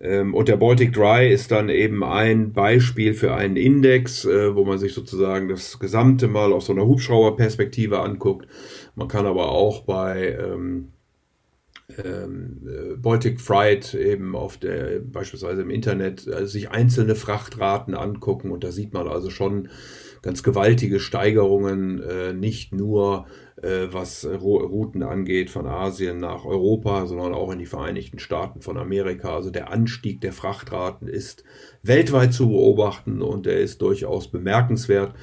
Ähm, 0.00 0.34
und 0.34 0.48
der 0.48 0.56
Baltic 0.58 0.92
Dry 0.92 1.32
ist 1.32 1.50
dann 1.50 1.68
eben 1.70 2.04
ein 2.04 2.52
Beispiel 2.52 3.14
für 3.14 3.34
einen 3.34 3.56
Index, 3.56 4.26
wo 4.26 4.64
man 4.64 4.78
sich 4.78 4.92
sozusagen 4.92 5.48
das 5.48 5.78
Gesamte 5.78 6.28
mal 6.28 6.52
aus 6.52 6.66
so 6.66 6.72
einer 6.72 6.86
Hubschrauberperspektive 6.86 8.00
anguckt. 8.00 8.46
Man 8.94 9.08
kann 9.08 9.26
aber 9.26 9.50
auch 9.52 9.84
bei 9.84 10.36
ähm, 10.38 10.56
ähm, 10.56 10.88
äh, 10.88 10.95
Baltic 12.96 13.40
Freight 13.40 13.94
eben 13.94 14.34
auf 14.34 14.58
der, 14.58 15.00
beispielsweise 15.00 15.62
im 15.62 15.70
Internet, 15.70 16.28
also 16.28 16.46
sich 16.46 16.70
einzelne 16.70 17.14
Frachtraten 17.14 17.94
angucken 17.94 18.50
und 18.50 18.64
da 18.64 18.72
sieht 18.72 18.92
man 18.92 19.06
also 19.08 19.30
schon 19.30 19.68
ganz 20.26 20.42
gewaltige 20.42 20.98
Steigerungen, 20.98 22.02
äh, 22.02 22.32
nicht 22.32 22.74
nur 22.74 23.26
äh, 23.62 23.86
was 23.92 24.26
Routen 24.26 25.04
angeht 25.04 25.50
von 25.50 25.66
Asien 25.66 26.18
nach 26.18 26.44
Europa, 26.44 27.06
sondern 27.06 27.32
auch 27.32 27.52
in 27.52 27.60
die 27.60 27.66
Vereinigten 27.66 28.18
Staaten 28.18 28.60
von 28.60 28.76
Amerika. 28.76 29.36
Also 29.36 29.50
der 29.50 29.70
Anstieg 29.70 30.20
der 30.20 30.32
Frachtraten 30.32 31.06
ist 31.06 31.44
weltweit 31.82 32.32
zu 32.32 32.48
beobachten 32.48 33.22
und 33.22 33.46
der 33.46 33.60
ist 33.60 33.80
durchaus 33.82 34.28
bemerkenswert. 34.28 35.14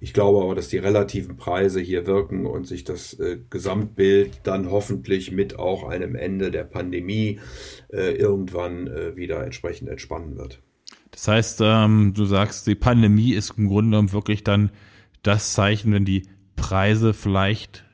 Ich 0.00 0.12
glaube 0.12 0.42
aber, 0.42 0.54
dass 0.54 0.68
die 0.68 0.78
relativen 0.78 1.36
Preise 1.36 1.80
hier 1.80 2.06
wirken 2.06 2.46
und 2.46 2.66
sich 2.66 2.84
das 2.84 3.14
äh, 3.14 3.38
Gesamtbild 3.50 4.40
dann 4.42 4.70
hoffentlich 4.70 5.32
mit 5.32 5.58
auch 5.58 5.84
einem 5.84 6.14
Ende 6.14 6.50
der 6.50 6.64
Pandemie 6.64 7.40
äh, 7.92 8.12
irgendwann 8.12 8.86
äh, 8.86 9.16
wieder 9.16 9.42
entsprechend 9.44 9.88
entspannen 9.88 10.36
wird. 10.36 10.60
Das 11.10 11.28
heißt, 11.28 11.60
ähm, 11.62 12.12
du 12.14 12.26
sagst, 12.26 12.66
die 12.66 12.74
Pandemie 12.74 13.32
ist 13.32 13.54
im 13.56 13.68
Grunde 13.68 13.90
genommen 13.90 14.12
wirklich 14.12 14.44
dann 14.44 14.70
das 15.22 15.54
Zeichen, 15.54 15.92
wenn 15.92 16.04
die 16.04 16.28
Preise 16.56 17.14
vielleicht 17.14 17.84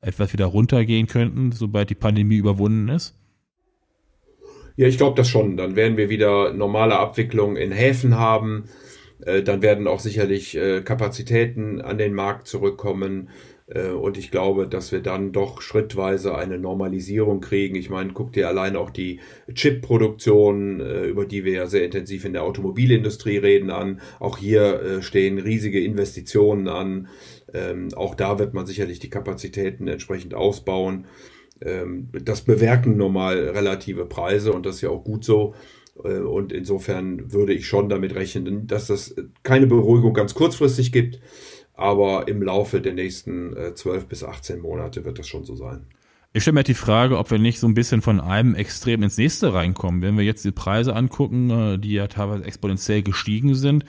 etwas 0.00 0.32
wieder 0.32 0.46
runtergehen 0.46 1.06
könnten, 1.06 1.52
sobald 1.52 1.90
die 1.90 1.94
Pandemie 1.94 2.36
überwunden 2.36 2.88
ist? 2.88 3.14
Ja, 4.76 4.86
ich 4.86 4.96
glaube 4.96 5.16
das 5.16 5.28
schon. 5.28 5.56
Dann 5.56 5.74
werden 5.74 5.96
wir 5.96 6.08
wieder 6.08 6.52
normale 6.52 6.98
Abwicklung 6.98 7.56
in 7.56 7.72
Häfen 7.72 8.16
haben. 8.16 8.64
Äh, 9.24 9.42
dann 9.42 9.62
werden 9.62 9.86
auch 9.86 10.00
sicherlich 10.00 10.56
äh, 10.56 10.82
Kapazitäten 10.82 11.80
an 11.80 11.98
den 11.98 12.14
Markt 12.14 12.46
zurückkommen. 12.46 13.30
Äh, 13.66 13.90
und 13.90 14.16
ich 14.16 14.30
glaube, 14.30 14.68
dass 14.68 14.92
wir 14.92 15.00
dann 15.00 15.32
doch 15.32 15.60
schrittweise 15.60 16.36
eine 16.36 16.58
Normalisierung 16.58 17.40
kriegen. 17.40 17.76
Ich 17.76 17.90
meine, 17.90 18.12
guck 18.12 18.32
dir 18.32 18.48
allein 18.48 18.76
auch 18.76 18.90
die 18.90 19.20
Chip-Produktion, 19.52 20.80
über 20.80 21.26
die 21.26 21.44
wir 21.44 21.52
ja 21.52 21.66
sehr 21.66 21.84
intensiv 21.84 22.24
in 22.24 22.32
der 22.32 22.44
Automobilindustrie 22.44 23.38
reden, 23.38 23.70
an. 23.70 24.00
Auch 24.20 24.38
hier 24.38 24.98
stehen 25.02 25.38
riesige 25.38 25.80
Investitionen 25.80 26.68
an. 26.68 27.08
Ähm, 27.52 27.88
auch 27.96 28.14
da 28.14 28.38
wird 28.38 28.54
man 28.54 28.66
sicherlich 28.66 28.98
die 28.98 29.10
Kapazitäten 29.10 29.88
entsprechend 29.88 30.34
ausbauen. 30.34 31.06
Ähm, 31.60 32.08
das 32.12 32.42
bewerken 32.42 32.96
normal 32.96 33.38
relative 33.48 34.06
Preise 34.06 34.52
und 34.52 34.66
das 34.66 34.76
ist 34.76 34.82
ja 34.82 34.90
auch 34.90 35.04
gut 35.04 35.24
so. 35.24 35.54
Äh, 36.04 36.18
und 36.18 36.52
insofern 36.52 37.32
würde 37.32 37.52
ich 37.52 37.66
schon 37.66 37.88
damit 37.88 38.14
rechnen, 38.14 38.66
dass 38.66 38.86
das 38.86 39.14
keine 39.42 39.66
Beruhigung 39.66 40.14
ganz 40.14 40.34
kurzfristig 40.34 40.92
gibt, 40.92 41.20
aber 41.74 42.28
im 42.28 42.42
Laufe 42.42 42.80
der 42.80 42.94
nächsten 42.94 43.56
äh, 43.56 43.74
12 43.74 44.06
bis 44.06 44.24
18 44.24 44.60
Monate 44.60 45.04
wird 45.04 45.18
das 45.18 45.28
schon 45.28 45.44
so 45.44 45.54
sein. 45.54 45.86
Ich 46.34 46.42
stelle 46.42 46.54
mir 46.54 46.58
halt 46.58 46.68
die 46.68 46.74
Frage, 46.74 47.16
ob 47.16 47.30
wir 47.30 47.38
nicht 47.38 47.58
so 47.58 47.66
ein 47.66 47.74
bisschen 47.74 48.02
von 48.02 48.20
einem 48.20 48.54
Extrem 48.54 49.02
ins 49.02 49.16
nächste 49.16 49.54
reinkommen. 49.54 50.02
Wenn 50.02 50.18
wir 50.18 50.24
jetzt 50.24 50.44
die 50.44 50.52
Preise 50.52 50.94
angucken, 50.94 51.50
äh, 51.50 51.78
die 51.78 51.94
ja 51.94 52.06
teilweise 52.06 52.44
exponentiell 52.44 53.02
gestiegen 53.02 53.54
sind, 53.54 53.84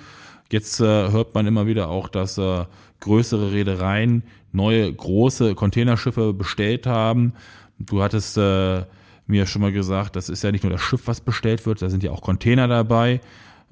jetzt 0.52 0.80
äh, 0.80 0.84
hört 0.84 1.36
man 1.36 1.48
immer 1.48 1.68
wieder 1.68 1.90
auch, 1.90 2.08
dass 2.08 2.38
äh, 2.38 2.66
größere 3.02 3.52
Reedereien 3.52 4.24
neue 4.52 4.92
große 4.92 5.54
Containerschiffe 5.56 6.34
bestellt 6.34 6.88
haben. 6.88 7.34
Du 7.78 8.02
hattest 8.02 8.38
äh, 8.38 8.84
mir 9.30 9.46
schon 9.46 9.62
mal 9.62 9.72
gesagt, 9.72 10.16
das 10.16 10.28
ist 10.28 10.44
ja 10.44 10.52
nicht 10.52 10.64
nur 10.64 10.72
das 10.72 10.82
Schiff, 10.82 11.04
was 11.06 11.22
bestellt 11.22 11.66
wird, 11.66 11.82
da 11.82 11.90
sind 11.90 12.04
ja 12.04 12.12
auch 12.12 12.22
Container 12.22 12.68
dabei. 12.68 13.22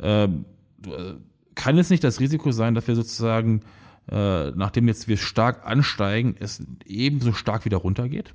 Ähm, 0.02 0.46
äh, 0.86 1.14
kann 1.56 1.78
es 1.78 1.90
nicht 1.90 2.04
das 2.04 2.20
Risiko 2.20 2.52
sein, 2.52 2.76
dass 2.76 2.88
wir 2.88 2.96
sozusagen, 2.96 3.62
äh, 4.10 4.52
nachdem 4.52 4.88
jetzt 4.88 5.08
wir 5.08 5.18
stark 5.18 5.66
ansteigen, 5.66 6.36
es 6.40 6.64
ebenso 6.86 7.34
stark 7.34 7.66
wieder 7.66 7.78
runtergeht? 7.78 8.34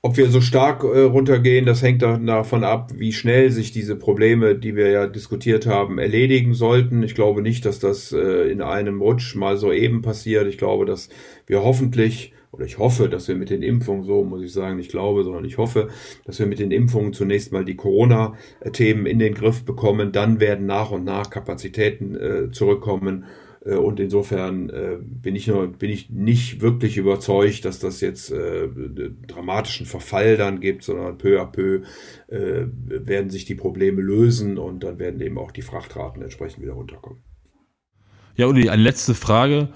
Ob 0.00 0.16
wir 0.16 0.30
so 0.30 0.40
stark 0.40 0.84
äh, 0.84 1.00
runtergehen, 1.00 1.66
das 1.66 1.82
hängt 1.82 2.02
davon 2.02 2.62
ab, 2.64 2.92
wie 2.96 3.12
schnell 3.12 3.50
sich 3.50 3.72
diese 3.72 3.96
Probleme, 3.96 4.54
die 4.54 4.76
wir 4.76 4.90
ja 4.90 5.06
diskutiert 5.06 5.66
haben, 5.66 5.98
erledigen 5.98 6.54
sollten. 6.54 7.02
Ich 7.02 7.14
glaube 7.14 7.42
nicht, 7.42 7.64
dass 7.64 7.80
das 7.80 8.12
äh, 8.12 8.50
in 8.50 8.62
einem 8.62 9.00
Rutsch 9.00 9.34
mal 9.34 9.56
so 9.56 9.72
eben 9.72 10.02
passiert. 10.02 10.46
Ich 10.46 10.58
glaube, 10.58 10.86
dass 10.86 11.08
wir 11.46 11.62
hoffentlich 11.62 12.32
oder 12.58 12.66
ich 12.66 12.78
hoffe, 12.78 13.08
dass 13.08 13.28
wir 13.28 13.36
mit 13.36 13.50
den 13.50 13.62
Impfungen, 13.62 14.02
so 14.02 14.24
muss 14.24 14.42
ich 14.42 14.52
sagen, 14.52 14.76
nicht 14.76 14.90
glaube, 14.90 15.22
sondern 15.22 15.44
ich 15.44 15.58
hoffe, 15.58 15.88
dass 16.24 16.38
wir 16.40 16.46
mit 16.46 16.58
den 16.58 16.72
Impfungen 16.72 17.12
zunächst 17.12 17.52
mal 17.52 17.64
die 17.64 17.76
Corona-Themen 17.76 19.06
in 19.06 19.20
den 19.20 19.34
Griff 19.34 19.64
bekommen. 19.64 20.10
Dann 20.10 20.40
werden 20.40 20.66
nach 20.66 20.90
und 20.90 21.04
nach 21.04 21.30
Kapazitäten 21.30 22.16
äh, 22.16 22.50
zurückkommen 22.50 23.24
äh, 23.64 23.74
und 23.74 24.00
insofern 24.00 24.70
äh, 24.70 24.96
bin 25.00 25.36
ich 25.36 25.46
nur, 25.46 25.68
bin 25.68 25.90
ich 25.90 26.10
nicht 26.10 26.60
wirklich 26.60 26.96
überzeugt, 26.96 27.64
dass 27.64 27.78
das 27.78 28.00
jetzt 28.00 28.30
äh, 28.32 28.68
dramatischen 29.26 29.86
Verfall 29.86 30.36
dann 30.36 30.60
gibt, 30.60 30.82
sondern 30.82 31.18
peu 31.18 31.40
à 31.40 31.46
peu 31.46 31.82
werden 32.28 33.30
sich 33.30 33.44
die 33.44 33.54
Probleme 33.54 34.02
lösen 34.02 34.58
und 34.58 34.84
dann 34.84 34.98
werden 34.98 35.20
eben 35.20 35.38
auch 35.38 35.50
die 35.50 35.62
Frachtraten 35.62 36.22
entsprechend 36.22 36.62
wieder 36.62 36.74
runterkommen. 36.74 37.22
Ja, 38.36 38.46
Uli, 38.46 38.68
eine 38.68 38.82
letzte 38.82 39.14
Frage. 39.14 39.68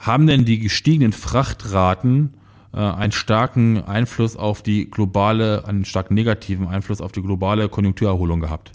Haben 0.00 0.26
denn 0.26 0.46
die 0.46 0.58
gestiegenen 0.58 1.12
Frachtraten 1.12 2.32
äh, 2.72 2.78
einen 2.78 3.12
starken 3.12 3.84
Einfluss 3.84 4.34
auf 4.34 4.62
die 4.62 4.88
globale, 4.90 5.66
einen 5.66 5.84
stark 5.84 6.10
negativen 6.10 6.68
Einfluss 6.68 7.02
auf 7.02 7.12
die 7.12 7.20
globale 7.20 7.68
Konjunkturerholung 7.68 8.40
gehabt? 8.40 8.72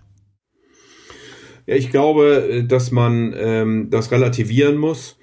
Ja, 1.65 1.75
ich 1.75 1.89
glaube, 1.89 2.63
dass 2.67 2.91
man 2.91 3.33
ähm, 3.35 3.89
das 3.89 4.11
relativieren 4.11 4.77
muss. 4.77 5.17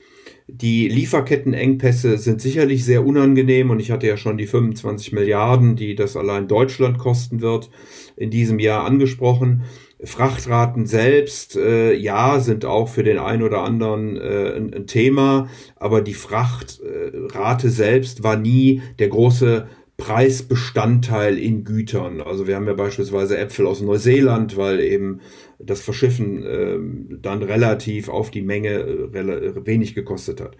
Die 0.48 0.88
Lieferkettenengpässe 0.88 2.18
sind 2.18 2.40
sicherlich 2.40 2.84
sehr 2.84 3.06
unangenehm 3.06 3.70
und 3.70 3.78
ich 3.78 3.92
hatte 3.92 4.08
ja 4.08 4.16
schon 4.16 4.36
die 4.36 4.48
25 4.48 5.12
Milliarden, 5.12 5.76
die 5.76 5.94
das 5.94 6.16
allein 6.16 6.48
Deutschland 6.48 6.98
kosten 6.98 7.40
wird, 7.40 7.70
in 8.16 8.30
diesem 8.30 8.58
Jahr 8.58 8.84
angesprochen. 8.84 9.62
Frachtraten 10.04 10.86
selbst, 10.86 11.56
äh, 11.56 11.94
ja, 11.94 12.40
sind 12.40 12.64
auch 12.64 12.88
für 12.88 13.04
den 13.04 13.18
einen 13.18 13.42
oder 13.42 13.62
anderen 13.62 14.16
äh, 14.16 14.52
ein, 14.56 14.74
ein, 14.74 14.86
Thema, 14.86 15.48
aber 15.76 16.00
die 16.00 16.14
Frachtrate 16.14 17.70
selbst 17.70 18.22
war 18.22 18.36
nie 18.36 18.82
der 18.98 19.08
große 19.08 19.68
Preisbestandteil 19.96 21.38
in 21.38 21.64
Gütern. 21.64 22.20
Also 22.20 22.48
wir 22.48 22.56
haben 22.56 22.66
ja 22.66 22.74
beispielsweise 22.74 23.38
Äpfel 23.38 23.66
aus 23.66 23.80
Neuseeland, 23.80 24.56
weil 24.56 24.80
eben 24.80 25.20
das 25.60 25.80
Verschiffen 25.80 26.44
äh, 26.44 26.78
dann 27.20 27.42
relativ 27.42 28.08
auf 28.08 28.32
die 28.32 28.42
Menge 28.42 28.80
äh, 28.80 29.66
wenig 29.66 29.94
gekostet 29.94 30.40
hat. 30.40 30.56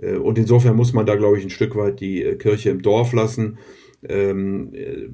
Äh, 0.00 0.16
und 0.16 0.38
insofern 0.38 0.76
muss 0.76 0.92
man 0.92 1.06
da, 1.06 1.16
glaube 1.16 1.38
ich, 1.38 1.44
ein 1.44 1.50
Stück 1.50 1.74
weit 1.76 2.00
die 2.00 2.22
äh, 2.22 2.36
Kirche 2.36 2.70
im 2.70 2.82
Dorf 2.82 3.12
lassen. 3.12 3.58
Ähm, 4.08 4.72
äh, 4.74 5.08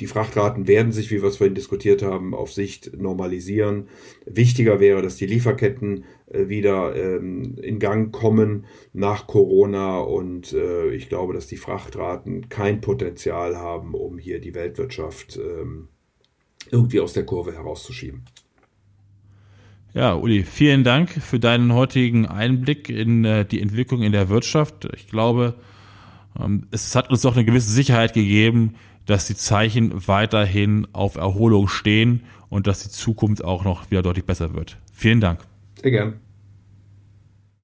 die 0.00 0.06
Frachtraten 0.06 0.66
werden 0.66 0.92
sich, 0.92 1.10
wie 1.10 1.20
wir 1.20 1.28
es 1.28 1.36
vorhin 1.36 1.54
diskutiert 1.54 2.02
haben, 2.02 2.34
auf 2.34 2.52
Sicht 2.52 2.96
normalisieren. 2.96 3.88
Wichtiger 4.24 4.80
wäre, 4.80 5.02
dass 5.02 5.16
die 5.16 5.26
Lieferketten 5.26 6.04
äh, 6.26 6.48
wieder 6.48 6.96
ähm, 6.96 7.56
in 7.62 7.78
Gang 7.78 8.12
kommen 8.12 8.64
nach 8.92 9.26
Corona 9.26 9.98
und 9.98 10.52
äh, 10.54 10.90
ich 10.94 11.08
glaube, 11.08 11.34
dass 11.34 11.46
die 11.46 11.58
Frachtraten 11.58 12.48
kein 12.48 12.80
Potenzial 12.80 13.56
haben, 13.56 13.94
um 13.94 14.18
hier 14.18 14.40
die 14.40 14.54
Weltwirtschaft 14.54 15.36
ähm, 15.36 15.88
irgendwie 16.70 17.00
aus 17.00 17.12
der 17.12 17.26
Kurve 17.26 17.52
herauszuschieben. 17.52 18.24
Ja, 19.92 20.14
Uli, 20.14 20.44
vielen 20.44 20.84
Dank 20.84 21.10
für 21.10 21.40
deinen 21.40 21.74
heutigen 21.74 22.24
Einblick 22.26 22.88
in 22.88 23.24
äh, 23.24 23.44
die 23.44 23.60
Entwicklung 23.60 24.02
in 24.02 24.12
der 24.12 24.28
Wirtschaft. 24.28 24.88
Ich 24.94 25.08
glaube, 25.08 25.56
ähm, 26.38 26.68
es 26.70 26.94
hat 26.94 27.10
uns 27.10 27.22
doch 27.22 27.34
eine 27.34 27.44
gewisse 27.44 27.70
Sicherheit 27.70 28.14
gegeben, 28.14 28.76
dass 29.10 29.26
die 29.26 29.34
Zeichen 29.34 30.06
weiterhin 30.06 30.86
auf 30.92 31.16
Erholung 31.16 31.68
stehen 31.68 32.22
und 32.48 32.66
dass 32.66 32.82
die 32.84 32.90
Zukunft 32.90 33.44
auch 33.44 33.64
noch 33.64 33.90
wieder 33.90 34.02
deutlich 34.02 34.24
besser 34.24 34.54
wird. 34.54 34.78
Vielen 34.92 35.20
Dank. 35.20 35.40
Sehr 35.82 35.90
gern. 35.90 36.20